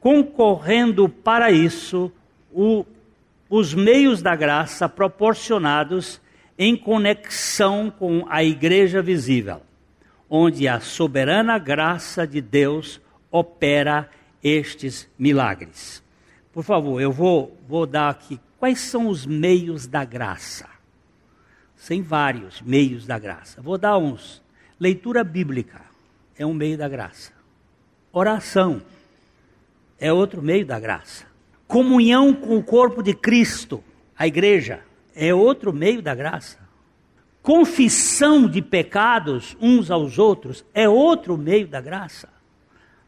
concorrendo 0.00 1.08
para 1.08 1.50
isso 1.50 2.10
o, 2.52 2.86
os 3.50 3.74
meios 3.74 4.22
da 4.22 4.36
graça 4.36 4.88
proporcionados 4.88 6.20
em 6.56 6.76
conexão 6.76 7.90
com 7.90 8.24
a 8.28 8.44
igreja 8.44 9.02
visível, 9.02 9.62
onde 10.30 10.68
a 10.68 10.78
soberana 10.78 11.58
graça 11.58 12.24
de 12.24 12.40
Deus 12.40 13.00
opera 13.32 14.08
estes 14.42 15.08
milagres. 15.18 16.02
Por 16.52 16.62
favor, 16.62 17.00
eu 17.00 17.12
vou, 17.12 17.56
vou 17.66 17.86
dar 17.86 18.10
aqui 18.10 18.38
Quais 18.62 18.78
são 18.78 19.08
os 19.08 19.26
meios 19.26 19.88
da 19.88 20.04
graça? 20.04 20.68
Tem 21.88 22.00
vários 22.00 22.62
meios 22.62 23.04
da 23.04 23.18
graça. 23.18 23.60
Vou 23.60 23.76
dar 23.76 23.98
uns. 23.98 24.40
Leitura 24.78 25.24
bíblica 25.24 25.80
é 26.38 26.46
um 26.46 26.54
meio 26.54 26.78
da 26.78 26.88
graça. 26.88 27.32
Oração 28.12 28.80
é 29.98 30.12
outro 30.12 30.40
meio 30.40 30.64
da 30.64 30.78
graça. 30.78 31.26
Comunhão 31.66 32.32
com 32.32 32.56
o 32.56 32.62
corpo 32.62 33.02
de 33.02 33.12
Cristo, 33.14 33.82
a 34.16 34.28
igreja, 34.28 34.84
é 35.12 35.34
outro 35.34 35.72
meio 35.72 36.00
da 36.00 36.14
graça. 36.14 36.60
Confissão 37.42 38.46
de 38.48 38.62
pecados 38.62 39.56
uns 39.60 39.90
aos 39.90 40.20
outros 40.20 40.64
é 40.72 40.88
outro 40.88 41.36
meio 41.36 41.66
da 41.66 41.80
graça. 41.80 42.28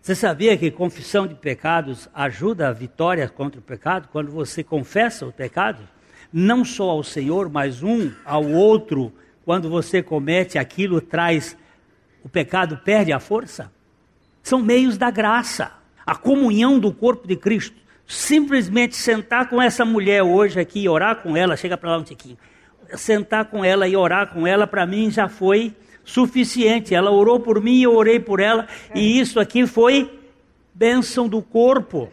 Você 0.05 0.15
sabia 0.15 0.55
que 0.55 0.71
confissão 0.71 1.27
de 1.27 1.35
pecados 1.35 2.11
ajuda 2.13 2.69
a 2.69 2.73
vitória 2.73 3.27
contra 3.27 3.59
o 3.59 3.63
pecado? 3.63 4.07
Quando 4.13 4.31
você 4.31 4.63
confessa 4.63 5.25
o 5.25 5.33
pecado, 5.33 5.79
não 6.31 6.63
só 6.63 6.91
ao 6.91 7.03
Senhor, 7.03 7.49
mas 7.49 7.83
um 7.83 8.13
ao 8.23 8.45
outro, 8.45 9.11
quando 9.47 9.71
você 9.71 10.03
comete 10.03 10.59
aquilo, 10.59 11.01
traz 11.01 11.57
o 12.23 12.29
pecado, 12.29 12.77
perde 12.85 13.15
a 13.15 13.19
força? 13.19 13.73
São 14.43 14.61
meios 14.61 14.99
da 14.99 15.11
graça, 15.11 15.73
a 16.05 16.15
comunhão 16.15 16.79
do 16.79 16.93
corpo 16.93 17.27
de 17.27 17.37
Cristo. 17.37 17.81
Simplesmente 18.07 18.97
sentar 18.97 19.49
com 19.49 19.63
essa 19.63 19.87
mulher 19.87 20.23
hoje 20.23 20.61
aqui 20.61 20.81
e 20.81 20.89
orar 20.89 21.23
com 21.23 21.35
ela, 21.35 21.57
chega 21.57 21.79
para 21.79 21.93
lá 21.93 21.97
um 21.97 22.05
tiquinho. 22.05 22.37
Sentar 22.95 23.47
com 23.47 23.65
ela 23.65 23.89
e 23.89 23.97
orar 23.97 24.35
com 24.35 24.47
ela, 24.47 24.67
para 24.67 24.85
mim 24.85 25.11
já 25.11 25.31
foi 25.31 25.75
suficiente. 26.05 26.95
Ela 26.95 27.11
orou 27.11 27.41
por 27.41 27.61
mim, 27.61 27.83
eu 27.83 27.95
orei 27.95 28.21
por 28.21 28.41
ela, 28.41 28.69
e 28.95 29.19
isso 29.19 29.41
aqui 29.41 29.67
foi 29.67 30.11
bênção 30.75 31.29
do 31.29 31.41
corpo. 31.41 32.11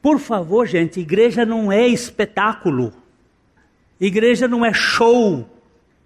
Por 0.00 0.18
favor, 0.18 0.66
gente, 0.66 1.00
igreja 1.00 1.44
não 1.44 1.70
é 1.70 1.86
espetáculo. 1.86 2.92
Igreja 4.00 4.48
não 4.48 4.64
é 4.64 4.72
show. 4.72 5.48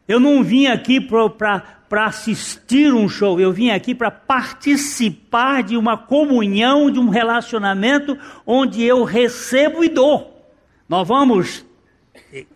Eu 0.06 0.18
não 0.20 0.42
vim 0.42 0.66
aqui 0.66 1.00
para 1.00 2.06
assistir 2.06 2.94
um 2.94 3.08
show, 3.08 3.38
eu 3.38 3.52
vim 3.52 3.70
aqui 3.70 3.94
para 3.94 4.10
participar 4.10 5.62
de 5.62 5.76
uma 5.76 5.98
comunhão, 5.98 6.90
de 6.90 6.98
um 6.98 7.08
relacionamento 7.08 8.16
onde 8.46 8.82
eu 8.82 9.04
recebo 9.04 9.84
e 9.84 9.88
dou. 9.88 10.48
Nós 10.88 11.06
vamos 11.06 11.66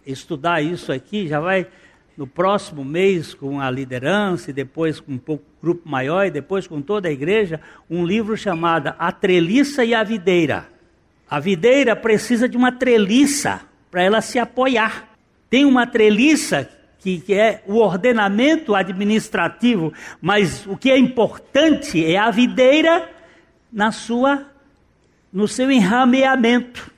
estudar 0.07 0.63
isso 0.63 0.91
aqui, 0.91 1.29
já 1.29 1.41
vai 1.41 1.67
no 2.17 2.27
próximo 2.27 2.85
mês 2.85 3.35
com 3.35 3.61
a 3.61 3.71
liderança 3.71 4.51
e 4.51 4.53
depois 4.53 5.01
com 5.01 5.13
um 5.13 5.19
pouco, 5.19 5.45
grupo 5.63 5.89
maior 5.89 6.27
e 6.27 6.31
depois 6.31 6.67
com 6.67 6.83
toda 6.83 7.09
a 7.09 7.13
igreja, 7.13 7.61
um 7.89 8.05
livro 8.05 8.37
chamado 8.37 8.95
A 8.99 9.11
Treliça 9.11 9.85
e 9.85 9.95
a 9.95 10.05
Videira. 10.05 10.69
A 11.29 11.41
videira 11.41 11.97
precisa 11.97 12.47
de 12.47 12.57
uma 12.57 12.71
treliça 12.71 13.63
para 13.91 14.03
ela 14.03 14.21
se 14.21 14.39
apoiar. 14.39 15.09
Tem 15.49 15.65
uma 15.65 15.87
treliça 15.87 16.69
que, 16.99 17.21
que 17.21 17.35
é 17.35 17.63
o 17.67 17.79
ordenamento 17.79 18.75
administrativo, 18.75 19.93
mas 20.21 20.67
o 20.67 20.77
que 20.77 20.91
é 20.91 20.99
importante 20.99 22.05
é 22.05 22.19
a 22.19 22.31
videira 22.31 23.11
na 23.73 23.91
sua, 23.91 24.47
no 25.33 25.49
seu 25.49 25.71
enrameamento. 25.71 26.92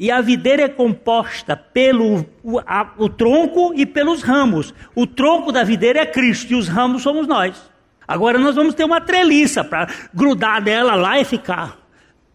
E 0.00 0.10
a 0.10 0.22
videira 0.22 0.62
é 0.62 0.68
composta 0.68 1.54
pelo 1.54 2.24
o, 2.42 2.58
a, 2.60 2.94
o, 2.96 3.06
tronco 3.06 3.74
e 3.76 3.84
pelos 3.84 4.22
ramos. 4.22 4.72
O 4.94 5.06
tronco 5.06 5.52
da 5.52 5.62
videira 5.62 6.00
é 6.00 6.06
Cristo 6.06 6.52
e 6.52 6.54
os 6.54 6.68
ramos 6.68 7.02
somos 7.02 7.26
nós. 7.26 7.70
Agora 8.08 8.38
nós 8.38 8.56
vamos 8.56 8.72
ter 8.74 8.82
uma 8.82 9.02
treliça 9.02 9.62
para 9.62 9.92
grudar 10.14 10.64
nela 10.64 10.94
lá 10.94 11.20
e 11.20 11.24
ficar 11.26 11.78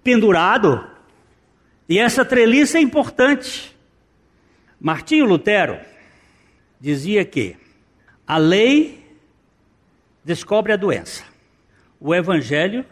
pendurado. 0.04 0.88
E 1.89 1.97
essa 1.97 2.23
treliça 2.23 2.78
é 2.78 2.82
importante. 2.82 3.75
Martinho 4.80 5.25
Lutero 5.25 5.80
dizia 6.80 7.25
que 7.25 7.58
a 8.28 8.38
lei 8.38 9.04
descobre 10.23 10.71
a 10.71 10.78
doença, 10.78 11.23
o 11.99 12.13
evangelho 12.13 12.86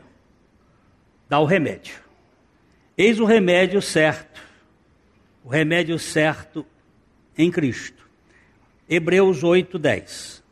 dá 1.30 1.38
o 1.38 1.46
remédio. 1.46 1.96
Eis 2.98 3.20
o 3.20 3.26
remédio 3.26 3.80
certo, 3.84 4.42
o 5.44 5.50
remédio 5.50 5.98
certo 6.00 6.66
em 7.38 7.52
Cristo. 7.52 8.04
Hebreus 8.90 9.44
8, 9.44 9.78
10. 9.78 10.44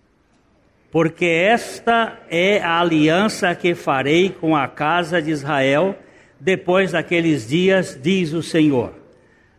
Porque 0.91 1.25
esta 1.25 2.19
é 2.29 2.61
a 2.61 2.79
aliança 2.79 3.55
que 3.55 3.73
farei 3.73 4.29
com 4.29 4.55
a 4.55 4.67
casa 4.67 5.21
de 5.21 5.31
Israel 5.31 5.97
depois 6.39 6.91
daqueles 6.91 7.47
dias, 7.47 7.97
diz 8.01 8.33
o 8.33 8.41
Senhor 8.41 9.01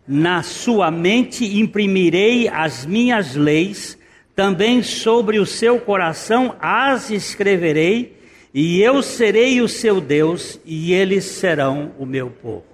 na 0.07 0.42
sua 0.42 0.90
mente 0.90 1.45
imprimirei 1.59 2.49
as 2.49 2.85
minhas 2.85 3.35
leis, 3.35 3.99
também 4.35 4.83
sobre 4.83 5.38
o 5.38 5.47
seu 5.47 5.79
coração 5.79 6.57
as 6.61 7.11
escreverei, 7.11 8.16
e 8.53 8.83
eu 8.83 9.03
serei 9.03 9.61
o 9.61 9.68
seu 9.68 10.01
Deus, 10.01 10.61
e 10.64 10.92
eles 10.92 11.25
serão 11.25 11.92
o 11.99 12.05
meu 12.05 12.31
povo. 12.31 12.64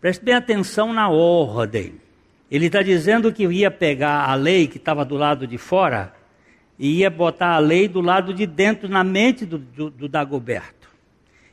Preste 0.00 0.24
bem 0.24 0.34
atenção 0.34 0.92
na 0.92 1.08
ordem. 1.08 1.94
Ele 2.50 2.66
está 2.66 2.82
dizendo 2.82 3.32
que 3.32 3.44
ia 3.44 3.70
pegar 3.70 4.28
a 4.28 4.34
lei 4.34 4.66
que 4.66 4.78
estava 4.78 5.04
do 5.04 5.16
lado 5.16 5.46
de 5.46 5.58
fora 5.58 6.14
e 6.78 6.98
ia 6.98 7.10
botar 7.10 7.54
a 7.54 7.58
lei 7.58 7.88
do 7.88 8.00
lado 8.00 8.32
de 8.32 8.46
dentro, 8.46 8.88
na 8.88 9.02
mente 9.02 9.44
do, 9.44 9.58
do, 9.58 9.90
do 9.90 10.08
Dagoberto. 10.08 10.88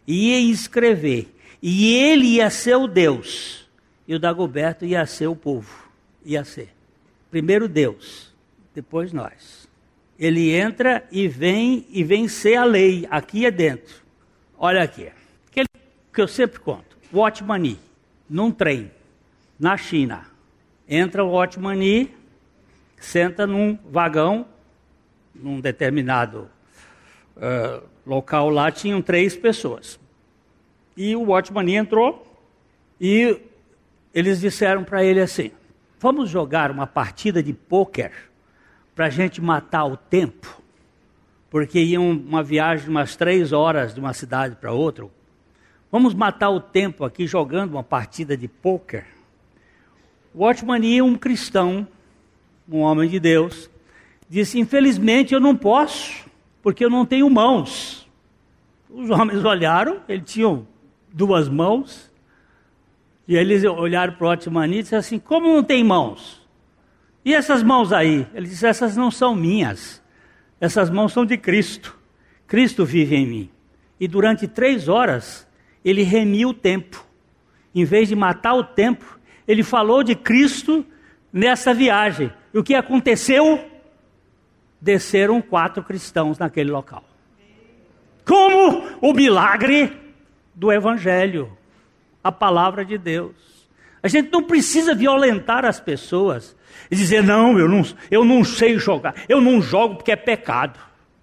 E 0.08 0.30
ia 0.30 0.52
escrever. 0.52 1.36
E 1.62 1.94
ele 1.96 2.26
ia 2.36 2.50
ser 2.50 2.76
o 2.76 2.88
Deus 2.88 3.66
e 4.08 4.14
o 4.14 4.20
Dagoberto 4.20 4.86
ia 4.86 5.06
ser 5.06 5.28
o 5.28 5.36
povo. 5.36 5.90
Ia 6.24 6.44
ser. 6.44 6.70
Primeiro 7.32 7.68
Deus, 7.68 8.34
depois 8.74 9.12
nós. 9.12 9.68
Ele 10.18 10.52
entra 10.52 11.04
e 11.12 11.28
vem 11.28 11.86
e 11.90 12.04
vem 12.04 12.28
ser 12.28 12.56
a 12.56 12.64
lei. 12.64 13.08
Aqui 13.10 13.46
é 13.46 13.52
dentro. 13.52 13.96
Olha 14.58 14.84
aqui. 14.84 15.10
Aquele 15.50 15.68
que 16.14 16.22
eu 16.22 16.28
sempre 16.28 16.60
conto. 16.60 16.96
Watchmani, 17.14 17.78
num 18.30 18.52
trem, 18.52 18.92
na 19.60 19.78
China. 19.78 20.26
Entra 20.88 21.24
o 21.24 21.32
Watchmani, 21.32 22.14
senta 23.00 23.48
num 23.48 23.78
vagão, 23.90 24.46
num 25.34 25.60
determinado 25.60 26.50
uh, 27.38 27.84
local 28.06 28.50
lá, 28.50 28.72
tinham 28.72 29.02
três 29.02 29.36
pessoas. 29.36 30.00
E 30.96 31.16
o 31.16 31.24
Watchmani 31.24 31.76
entrou 31.76 32.26
e 33.00 33.40
eles 34.14 34.40
disseram 34.40 34.84
para 34.84 35.04
ele 35.04 35.20
assim: 35.20 35.52
Vamos 36.00 36.30
jogar 36.30 36.72
uma 36.72 36.88
partida 36.88 37.42
de 37.42 37.54
pôquer 37.54 38.12
para 38.94 39.08
a 39.08 39.10
gente 39.10 39.42
matar 39.42 39.86
o 39.86 39.98
tempo, 39.98 40.62
porque 41.50 41.80
iam 41.80 42.12
uma 42.12 42.42
viagem 42.42 42.86
de 42.86 42.92
umas 42.92 43.16
três 43.16 43.52
horas 43.52 43.94
de 43.94 44.00
uma 44.00 44.14
cidade 44.14 44.56
para 44.56 44.72
outra. 44.72 45.08
Vamos 45.96 46.14
matar 46.14 46.50
o 46.50 46.60
tempo 46.60 47.06
aqui 47.06 47.26
jogando 47.26 47.72
uma 47.72 47.82
partida 47.82 48.36
de 48.36 48.50
pôquer. 48.50 49.06
Watchman 50.36 51.02
um 51.02 51.16
cristão, 51.16 51.88
um 52.70 52.80
homem 52.80 53.10
de 53.10 53.18
Deus, 53.18 53.70
disse: 54.30 54.60
Infelizmente 54.60 55.34
eu 55.34 55.40
não 55.40 55.56
posso, 55.56 56.30
porque 56.62 56.84
eu 56.84 56.90
não 56.90 57.06
tenho 57.06 57.30
mãos. 57.30 58.06
Os 58.90 59.10
homens 59.10 59.46
olharam, 59.46 60.02
ele 60.10 60.22
tinha 60.22 60.62
duas 61.14 61.48
mãos, 61.48 62.12
e 63.26 63.38
eles 63.38 63.64
olharam 63.64 64.16
para 64.16 64.28
o 64.28 64.32
Otmani 64.32 64.80
e 64.80 64.82
disseram 64.82 65.00
assim: 65.00 65.18
Como 65.18 65.48
não 65.48 65.64
tem 65.64 65.82
mãos? 65.82 66.46
E 67.24 67.34
essas 67.34 67.64
mãos 67.64 67.94
aí? 67.94 68.28
Ele 68.34 68.50
disse: 68.50 68.68
Essas 68.68 68.98
não 68.98 69.10
são 69.10 69.34
minhas. 69.34 70.04
Essas 70.60 70.90
mãos 70.90 71.14
são 71.14 71.26
de 71.26 71.38
Cristo. 71.38 71.98
Cristo 72.46 72.84
vive 72.84 73.16
em 73.16 73.26
mim. 73.26 73.50
E 73.98 74.10
durante 74.10 74.46
três 74.46 74.90
horas, 74.90 75.48
ele 75.86 76.02
remiu 76.02 76.50
o 76.50 76.54
tempo. 76.54 77.06
Em 77.74 77.86
vez 77.86 78.10
de 78.10 78.16
matar 78.16 78.56
o 78.56 78.64
tempo, 78.64 79.20
ele 79.48 79.62
falou 79.62 80.04
de 80.04 80.16
Cristo 80.16 80.86
nessa 81.32 81.74
viagem. 81.74 82.34
E 82.54 82.58
o 82.58 82.64
que 82.64 82.74
aconteceu? 82.74 83.64
Desceram 84.82 85.42
quatro 85.42 85.84
cristãos 85.84 86.40
naquele 86.40 86.72
local. 86.72 87.04
Como 88.26 88.84
o 89.00 89.14
milagre 89.14 89.96
do 90.56 90.72
Evangelho 90.72 91.56
a 92.26 92.32
palavra 92.32 92.84
de 92.84 92.98
Deus. 92.98 93.36
A 94.02 94.08
gente 94.08 94.32
não 94.32 94.42
precisa 94.42 94.96
violentar 94.96 95.64
as 95.64 95.80
pessoas 95.80 96.56
e 96.90 96.96
dizer, 96.96 97.22
não, 97.22 97.60
eu 97.60 97.70
não, 97.70 97.84
eu 98.10 98.26
não 98.26 98.44
sei 98.44 98.80
jogar, 98.80 99.14
eu 99.30 99.40
não 99.40 99.62
jogo 99.62 99.98
porque 99.98 100.12
é 100.12 100.16
pecado. 100.16 100.80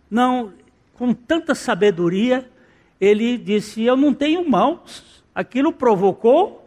Não, 0.09 0.53
com 0.95 1.13
tanta 1.13 1.57
sabedoria, 1.57 2.49
ele 3.03 3.37
disse: 3.37 3.83
Eu 3.83 3.97
não 3.97 4.15
tenho 4.15 4.49
mãos. 4.49 5.25
Aquilo 5.35 5.73
provocou, 5.73 6.65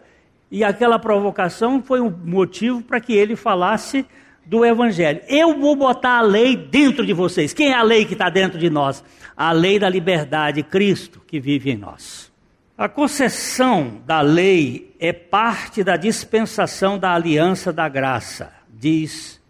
e 0.51 0.63
aquela 0.63 0.99
provocação 0.99 1.81
foi 1.81 2.01
um 2.01 2.09
motivo 2.09 2.81
para 2.81 2.99
que 2.99 3.13
ele 3.13 3.37
falasse 3.37 4.05
do 4.45 4.65
Evangelho. 4.65 5.21
Eu 5.29 5.57
vou 5.57 5.75
botar 5.75 6.17
a 6.17 6.21
lei 6.21 6.57
dentro 6.57 7.05
de 7.05 7.13
vocês. 7.13 7.53
Quem 7.53 7.69
é 7.69 7.75
a 7.75 7.83
lei 7.83 8.03
que 8.05 8.13
está 8.13 8.29
dentro 8.29 8.59
de 8.59 8.69
nós? 8.69 9.03
A 9.37 9.51
lei 9.53 9.79
da 9.79 9.87
liberdade, 9.87 10.61
Cristo 10.61 11.21
que 11.25 11.39
vive 11.39 11.71
em 11.71 11.77
nós. 11.77 12.31
A 12.77 12.89
concessão 12.89 14.01
da 14.05 14.19
lei 14.19 14.93
é 14.99 15.13
parte 15.13 15.83
da 15.83 15.95
dispensação 15.95 16.99
da 16.99 17.13
aliança 17.13 17.71
da 17.71 17.87
graça, 17.87 18.51
diz 18.69 19.41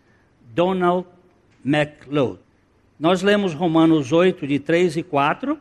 Donald 0.54 1.08
MacLeod. 1.63 2.39
Nós 3.00 3.24
lemos 3.24 3.54
Romanos 3.54 4.12
8, 4.12 4.45
de 4.45 4.60
3 4.60 4.98
e 4.98 5.04
4. 5.04 5.60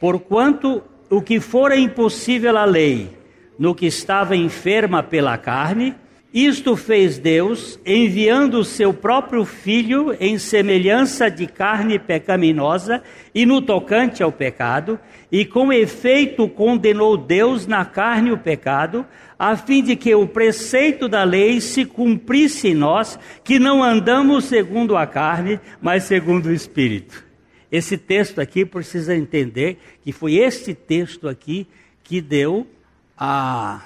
Porquanto 0.00 0.82
o 1.10 1.20
que 1.20 1.40
fora 1.40 1.76
impossível 1.76 2.56
à 2.56 2.64
lei, 2.64 3.10
no 3.58 3.74
que 3.74 3.86
estava 3.86 4.36
enferma 4.36 5.02
pela 5.02 5.36
carne, 5.36 5.94
isto 6.32 6.76
fez 6.76 7.18
Deus, 7.18 7.80
enviando 7.86 8.58
o 8.58 8.64
seu 8.64 8.92
próprio 8.92 9.46
Filho 9.46 10.14
em 10.20 10.38
semelhança 10.38 11.30
de 11.30 11.46
carne 11.46 11.98
pecaminosa 11.98 13.02
e 13.34 13.46
no 13.46 13.62
tocante 13.62 14.22
ao 14.22 14.30
pecado, 14.30 15.00
e 15.32 15.46
com 15.46 15.72
efeito 15.72 16.46
condenou 16.46 17.16
Deus 17.16 17.66
na 17.66 17.84
carne 17.84 18.30
o 18.30 18.38
pecado, 18.38 19.06
a 19.38 19.56
fim 19.56 19.82
de 19.82 19.96
que 19.96 20.14
o 20.14 20.26
preceito 20.26 21.08
da 21.08 21.24
lei 21.24 21.62
se 21.62 21.86
cumprisse 21.86 22.68
em 22.68 22.74
nós, 22.74 23.18
que 23.42 23.58
não 23.58 23.82
andamos 23.82 24.44
segundo 24.44 24.96
a 24.96 25.06
carne, 25.06 25.58
mas 25.80 26.04
segundo 26.04 26.46
o 26.46 26.52
Espírito. 26.52 27.27
Esse 27.70 27.98
texto 27.98 28.40
aqui 28.40 28.64
precisa 28.64 29.14
entender 29.14 29.78
que 30.02 30.12
foi 30.12 30.36
este 30.36 30.74
texto 30.74 31.28
aqui 31.28 31.66
que 32.02 32.20
deu 32.20 32.66
a 33.16 33.82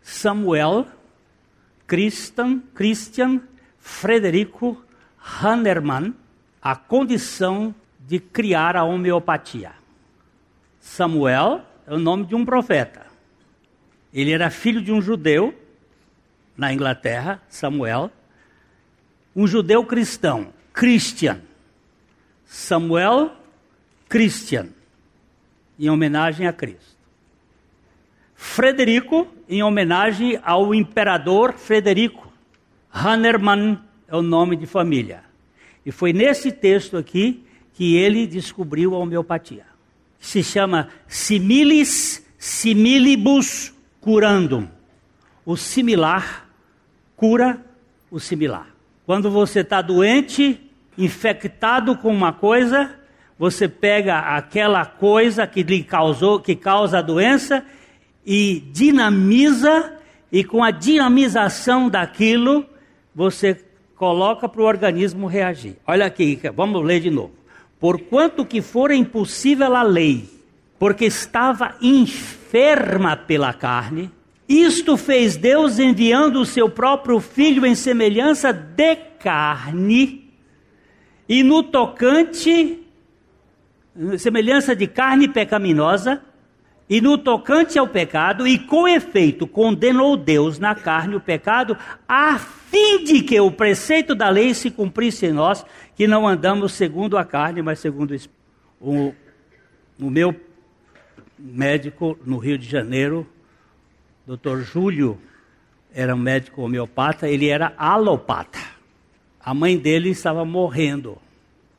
Samuel 0.00 0.86
Christian, 1.86 2.62
Christian 2.74 3.40
Frederico 3.78 4.82
Hannermann 5.42 6.14
a 6.62 6.76
condição 6.76 7.74
de 7.98 8.18
criar 8.18 8.76
a 8.76 8.84
homeopatia. 8.84 9.72
Samuel 10.78 11.62
é 11.86 11.94
o 11.94 11.98
nome 11.98 12.26
de 12.26 12.34
um 12.34 12.44
profeta. 12.44 13.06
Ele 14.12 14.32
era 14.32 14.50
filho 14.50 14.82
de 14.82 14.92
um 14.92 15.00
judeu 15.00 15.54
na 16.56 16.72
Inglaterra, 16.72 17.40
Samuel, 17.48 18.10
um 19.34 19.46
judeu 19.46 19.84
cristão, 19.84 20.52
Christian. 20.72 21.40
Samuel 22.52 23.30
Christian, 24.08 24.70
em 25.78 25.88
homenagem 25.88 26.48
a 26.48 26.52
Cristo. 26.52 26.98
Frederico, 28.34 29.28
em 29.48 29.62
homenagem 29.62 30.36
ao 30.42 30.74
imperador 30.74 31.52
Frederico. 31.52 32.32
Hannermann 32.92 33.78
é 34.08 34.16
o 34.16 34.20
nome 34.20 34.56
de 34.56 34.66
família. 34.66 35.22
E 35.86 35.92
foi 35.92 36.12
nesse 36.12 36.50
texto 36.50 36.96
aqui 36.96 37.44
que 37.72 37.94
ele 37.94 38.26
descobriu 38.26 38.96
a 38.96 38.98
homeopatia. 38.98 39.64
Se 40.18 40.42
chama 40.42 40.88
similis 41.06 42.26
similibus 42.36 43.72
curandum. 44.00 44.66
O 45.46 45.56
similar 45.56 46.50
cura 47.14 47.64
o 48.10 48.18
similar. 48.18 48.74
Quando 49.06 49.30
você 49.30 49.60
está 49.60 49.80
doente, 49.80 50.60
infectado 51.04 51.96
com 51.96 52.12
uma 52.12 52.32
coisa, 52.32 52.90
você 53.38 53.66
pega 53.66 54.18
aquela 54.18 54.84
coisa 54.84 55.46
que 55.46 55.62
lhe 55.62 55.82
causou, 55.82 56.40
que 56.40 56.54
causa 56.54 56.98
a 56.98 57.02
doença 57.02 57.64
e 58.24 58.60
dinamiza 58.72 59.94
e 60.30 60.44
com 60.44 60.62
a 60.62 60.70
dinamização 60.70 61.88
daquilo 61.88 62.66
você 63.14 63.58
coloca 63.96 64.48
para 64.48 64.62
o 64.62 64.64
organismo 64.64 65.26
reagir. 65.26 65.76
Olha 65.86 66.06
aqui, 66.06 66.40
vamos 66.54 66.84
ler 66.84 67.00
de 67.00 67.10
novo. 67.10 67.32
Porquanto 67.78 68.44
que 68.44 68.60
for 68.60 68.90
impossível 68.90 69.74
a 69.74 69.82
lei, 69.82 70.28
porque 70.78 71.06
estava 71.06 71.76
enferma 71.80 73.16
pela 73.16 73.52
carne, 73.52 74.10
isto 74.48 74.96
fez 74.96 75.36
Deus 75.36 75.78
enviando 75.78 76.40
o 76.40 76.46
seu 76.46 76.68
próprio 76.68 77.20
filho 77.20 77.64
em 77.64 77.74
semelhança 77.74 78.52
de 78.52 78.96
carne, 79.18 80.29
e 81.30 81.44
no 81.44 81.62
tocante, 81.62 82.82
semelhança 84.18 84.74
de 84.74 84.88
carne 84.88 85.28
pecaminosa, 85.28 86.20
e 86.88 87.00
no 87.00 87.16
tocante 87.16 87.78
ao 87.78 87.86
pecado, 87.86 88.48
e 88.48 88.58
com 88.58 88.88
efeito 88.88 89.46
condenou 89.46 90.16
Deus 90.16 90.58
na 90.58 90.74
carne 90.74 91.14
o 91.14 91.20
pecado, 91.20 91.78
a 92.08 92.36
fim 92.36 93.04
de 93.04 93.22
que 93.22 93.38
o 93.38 93.52
preceito 93.52 94.12
da 94.12 94.28
lei 94.28 94.52
se 94.54 94.72
cumprisse 94.72 95.26
em 95.26 95.32
nós, 95.32 95.64
que 95.94 96.08
não 96.08 96.26
andamos 96.26 96.72
segundo 96.72 97.16
a 97.16 97.24
carne, 97.24 97.62
mas 97.62 97.78
segundo 97.78 98.12
o 98.80 99.14
o 100.00 100.10
meu 100.10 100.34
médico 101.38 102.18
no 102.24 102.38
Rio 102.38 102.58
de 102.58 102.68
Janeiro, 102.68 103.26
Dr. 104.26 104.62
Júlio, 104.62 105.16
era 105.92 106.14
um 106.14 106.18
médico 106.18 106.62
homeopata, 106.62 107.28
ele 107.28 107.48
era 107.48 107.72
alopata. 107.76 108.69
A 109.42 109.54
mãe 109.54 109.78
dele 109.78 110.10
estava 110.10 110.44
morrendo. 110.44 111.16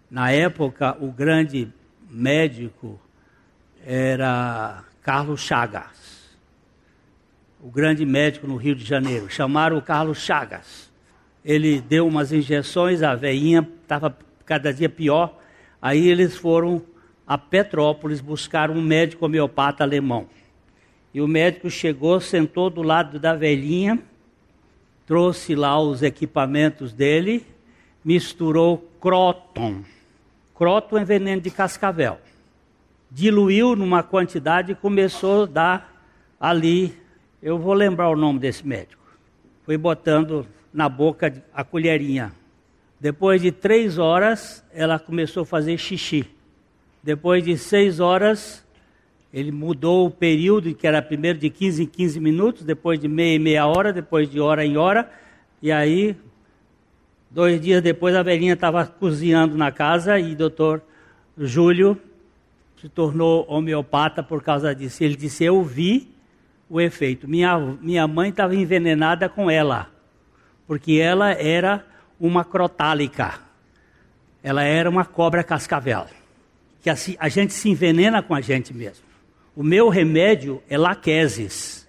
Na 0.09 0.31
época, 0.31 0.97
o 0.99 1.11
grande 1.11 1.71
médico 2.09 2.99
era 3.85 4.83
Carlos 5.03 5.41
Chagas, 5.41 6.35
o 7.61 7.69
grande 7.69 8.05
médico 8.05 8.47
no 8.47 8.55
Rio 8.55 8.75
de 8.75 8.83
Janeiro. 8.83 9.29
Chamaram 9.29 9.77
o 9.77 9.81
Carlos 9.81 10.17
Chagas. 10.17 10.91
Ele 11.45 11.79
deu 11.79 12.07
umas 12.07 12.31
injeções, 12.31 13.03
a 13.03 13.15
veinha 13.15 13.67
estava 13.81 14.15
cada 14.45 14.73
dia 14.73 14.89
pior. 14.89 15.39
Aí 15.81 16.07
eles 16.07 16.35
foram 16.35 16.81
a 17.25 17.37
Petrópolis 17.37 18.21
buscar 18.21 18.69
um 18.71 18.81
médico 18.81 19.25
homeopata 19.25 19.83
alemão. 19.83 20.27
E 21.13 21.21
o 21.21 21.27
médico 21.27 21.69
chegou, 21.69 22.19
sentou 22.19 22.69
do 22.69 22.81
lado 22.81 23.19
da 23.19 23.35
velhinha, 23.35 23.99
trouxe 25.05 25.55
lá 25.55 25.79
os 25.79 26.01
equipamentos 26.01 26.93
dele, 26.93 27.45
misturou 28.03 28.89
croton. 28.99 29.83
Croton 30.55 30.97
é 30.97 31.05
veneno 31.05 31.41
de 31.41 31.49
cascavel 31.49 32.19
diluiu 33.11 33.75
numa 33.75 34.01
quantidade 34.01 34.71
e 34.71 34.75
começou 34.75 35.43
a 35.43 35.45
dar 35.45 36.03
ali. 36.39 36.97
Eu 37.43 37.57
vou 37.57 37.73
lembrar 37.73 38.09
o 38.09 38.15
nome 38.15 38.39
desse 38.39 38.65
médico. 38.65 39.01
Foi 39.65 39.77
botando 39.77 40.47
na 40.73 40.87
boca 40.87 41.43
a 41.53 41.63
colherinha. 41.63 42.31
Depois 42.99 43.41
de 43.41 43.51
três 43.51 43.97
horas, 43.97 44.63
ela 44.73 44.97
começou 44.97 45.43
a 45.43 45.45
fazer 45.45 45.77
xixi. 45.77 46.25
Depois 47.03 47.43
de 47.43 47.57
seis 47.57 47.99
horas, 47.99 48.63
ele 49.33 49.51
mudou 49.51 50.07
o 50.07 50.11
período, 50.11 50.73
que 50.75 50.85
era 50.85 51.01
primeiro 51.01 51.39
de 51.39 51.49
15 51.49 51.83
em 51.83 51.85
15 51.85 52.19
minutos, 52.19 52.63
depois 52.63 52.99
de 52.99 53.07
meia 53.07 53.35
em 53.35 53.39
meia 53.39 53.65
hora, 53.65 53.93
depois 53.93 54.29
de 54.29 54.39
hora 54.41 54.65
em 54.65 54.75
hora. 54.75 55.09
E 55.61 55.71
aí, 55.71 56.15
dois 57.29 57.61
dias 57.61 57.81
depois, 57.81 58.13
a 58.13 58.23
velhinha 58.23 58.53
estava 58.53 58.85
cozinhando 58.85 59.57
na 59.57 59.71
casa 59.71 60.19
e 60.19 60.33
o 60.33 60.35
doutor 60.35 60.81
Júlio 61.37 61.97
se 62.81 62.89
tornou 62.89 63.45
homeopata 63.47 64.21
por 64.21 64.43
causa 64.43 64.75
disso. 64.75 65.01
Ele 65.01 65.15
disse: 65.15 65.45
Eu 65.45 65.63
vi 65.63 66.13
o 66.69 66.81
efeito. 66.81 67.25
Minha, 67.25 67.57
minha 67.57 68.05
mãe 68.07 68.31
estava 68.31 68.53
envenenada 68.53 69.29
com 69.29 69.49
ela, 69.49 69.89
porque 70.67 70.93
ela 70.93 71.31
era 71.31 71.85
uma 72.19 72.43
crotálica. 72.43 73.39
Ela 74.43 74.63
era 74.63 74.89
uma 74.89 75.05
cobra 75.05 75.41
cascavel. 75.41 76.07
Que 76.81 76.89
assim, 76.89 77.15
a 77.17 77.29
gente 77.29 77.53
se 77.53 77.69
envenena 77.69 78.21
com 78.21 78.35
a 78.35 78.41
gente 78.41 78.73
mesmo. 78.73 79.10
O 79.53 79.63
meu 79.63 79.89
remédio 79.89 80.63
é 80.69 80.77
laqueses. 80.77 81.85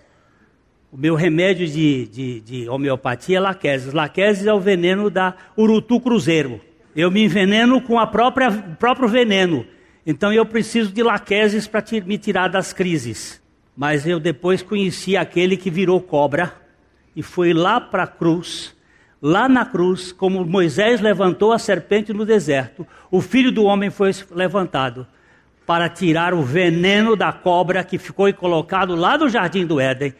O 0.91 0.97
meu 0.97 1.15
remédio 1.15 1.67
de, 1.69 2.07
de, 2.09 2.41
de 2.41 2.69
homeopatia 2.69 3.37
é 3.37 3.41
laqueses. 3.41 3.93
Laqueses 3.93 4.47
é 4.47 4.53
o 4.53 4.59
veneno 4.59 5.09
da 5.09 5.35
urutu 5.57 6.01
cruzeiro. 6.01 6.61
Eu 6.95 7.09
me 7.09 7.23
enveneno 7.23 7.81
com 7.81 8.01
a 8.01 8.07
própria, 8.07 8.51
o 8.51 8.77
próprio 8.77 9.09
veneno. 9.09 9.65
Então 10.05 10.33
eu 10.33 10.45
preciso 10.45 10.91
de 10.93 11.05
laqueses 11.05 11.69
para 11.69 11.85
me 12.05 12.19
tirar 12.19 12.49
das 12.49 12.73
crises. 12.73 13.41
Mas 13.77 14.09
eu 14.09 14.19
depois 14.19 14.61
conheci 14.61 15.17
aquele 15.17 15.57
que 15.57 15.71
virou 15.71 16.01
cobra 16.01 16.53
e 17.15 17.23
foi 17.23 17.53
lá 17.53 17.81
para 17.81 18.03
a 18.03 18.09
cruz. 18.09 18.77
Lá 19.23 19.49
na 19.49 19.65
cruz, 19.65 20.11
como 20.11 20.45
Moisés 20.45 21.01
levantou 21.01 21.53
a 21.53 21.59
serpente 21.61 22.13
no 22.13 22.27
deserto, 22.27 22.85
o 23.09 23.21
filho 23.21 23.53
do 23.53 23.63
homem 23.63 23.89
foi 23.89 24.11
levantado 24.33 25.07
para 25.67 25.89
tirar 25.89 26.35
o 26.35 26.43
veneno 26.43 27.15
da 27.15 27.33
cobra 27.33 27.85
que 27.85 27.99
ficou 27.99 28.33
colocado 28.35 28.95
lá 28.95 29.17
no 29.17 29.29
jardim 29.29 29.65
do 29.67 29.81
Éden. 29.81 30.15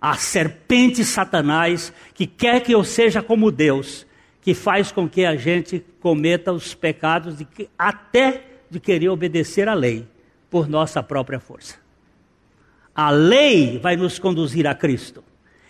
A 0.00 0.14
serpente 0.14 1.04
Satanás, 1.04 1.92
que 2.14 2.26
quer 2.26 2.60
que 2.60 2.72
eu 2.72 2.82
seja 2.84 3.22
como 3.22 3.52
Deus, 3.52 4.06
que 4.40 4.54
faz 4.54 4.90
com 4.90 5.08
que 5.08 5.24
a 5.24 5.36
gente 5.36 5.84
cometa 6.00 6.52
os 6.52 6.74
pecados 6.74 7.38
de 7.38 7.44
que 7.44 7.68
até 7.78 8.42
de 8.68 8.80
querer 8.80 9.08
obedecer 9.08 9.68
à 9.68 9.74
lei 9.74 10.06
por 10.50 10.68
nossa 10.68 11.02
própria 11.02 11.38
força. 11.38 11.76
A 12.94 13.10
lei 13.10 13.78
vai 13.78 13.96
nos 13.96 14.18
conduzir 14.18 14.66
a 14.66 14.74
Cristo. 14.74 15.22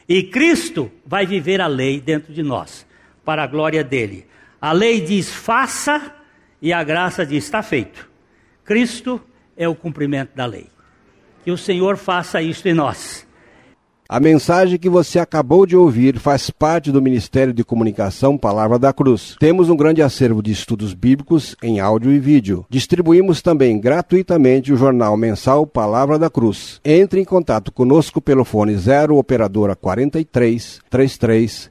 E 0.09 0.25
Cristo 0.25 0.91
vai 1.07 1.27
viver 1.27 1.61
a 1.61 1.67
lei 1.67 2.01
dentro 2.01 2.33
de 2.33 2.43
nós, 2.43 2.87
para 3.25 3.45
a 3.45 3.47
glória 3.47 3.85
dele. 3.85 4.27
A 4.61 4.73
lei 4.73 5.01
diz 5.01 5.33
faça 5.33 6.15
e 6.61 6.73
a 6.73 6.83
graça 6.83 7.25
diz 7.25 7.45
está 7.45 7.63
feito. 7.63 8.12
Cristo 8.65 9.21
é 9.57 9.69
o 9.69 9.75
cumprimento 9.75 10.37
da 10.37 10.47
lei. 10.47 10.69
Que 11.45 11.51
o 11.51 11.59
Senhor 11.59 11.97
faça 11.97 12.41
isto 12.41 12.69
em 12.69 12.75
nós. 12.75 13.27
A 14.13 14.21
mensagem 14.21 14.79
que 14.79 14.91
você 14.91 15.19
acabou 15.19 15.65
de 15.65 15.75
ouvir 15.75 16.19
faz 16.19 16.51
parte 16.51 16.93
do 16.93 17.01
Ministério 17.01 17.51
de 17.51 17.65
Comunicação 17.65 18.37
Palavra 18.37 18.79
da 18.79 18.93
Cruz. 18.93 19.37
Temos 19.41 19.71
um 19.71 19.75
grande 19.75 20.03
acervo 20.03 20.43
de 20.43 20.53
estudos 20.53 20.93
bíblicos 20.93 21.57
em 21.63 21.81
áudio 21.81 22.13
e 22.13 22.19
vídeo. 22.19 22.67
Distribuímos 22.69 23.41
também 23.41 23.81
gratuitamente 23.81 24.71
o 24.71 24.77
jornal 24.77 25.17
mensal 25.17 25.67
Palavra 25.67 26.19
da 26.19 26.29
Cruz. 26.29 26.79
Entre 26.85 27.23
em 27.23 27.25
contato 27.25 27.73
conosco 27.73 28.21
pelo 28.21 28.45
fone 28.45 28.77
0 28.77 29.17
operadora 29.17 29.75
43 29.75 30.81
33 30.91 31.71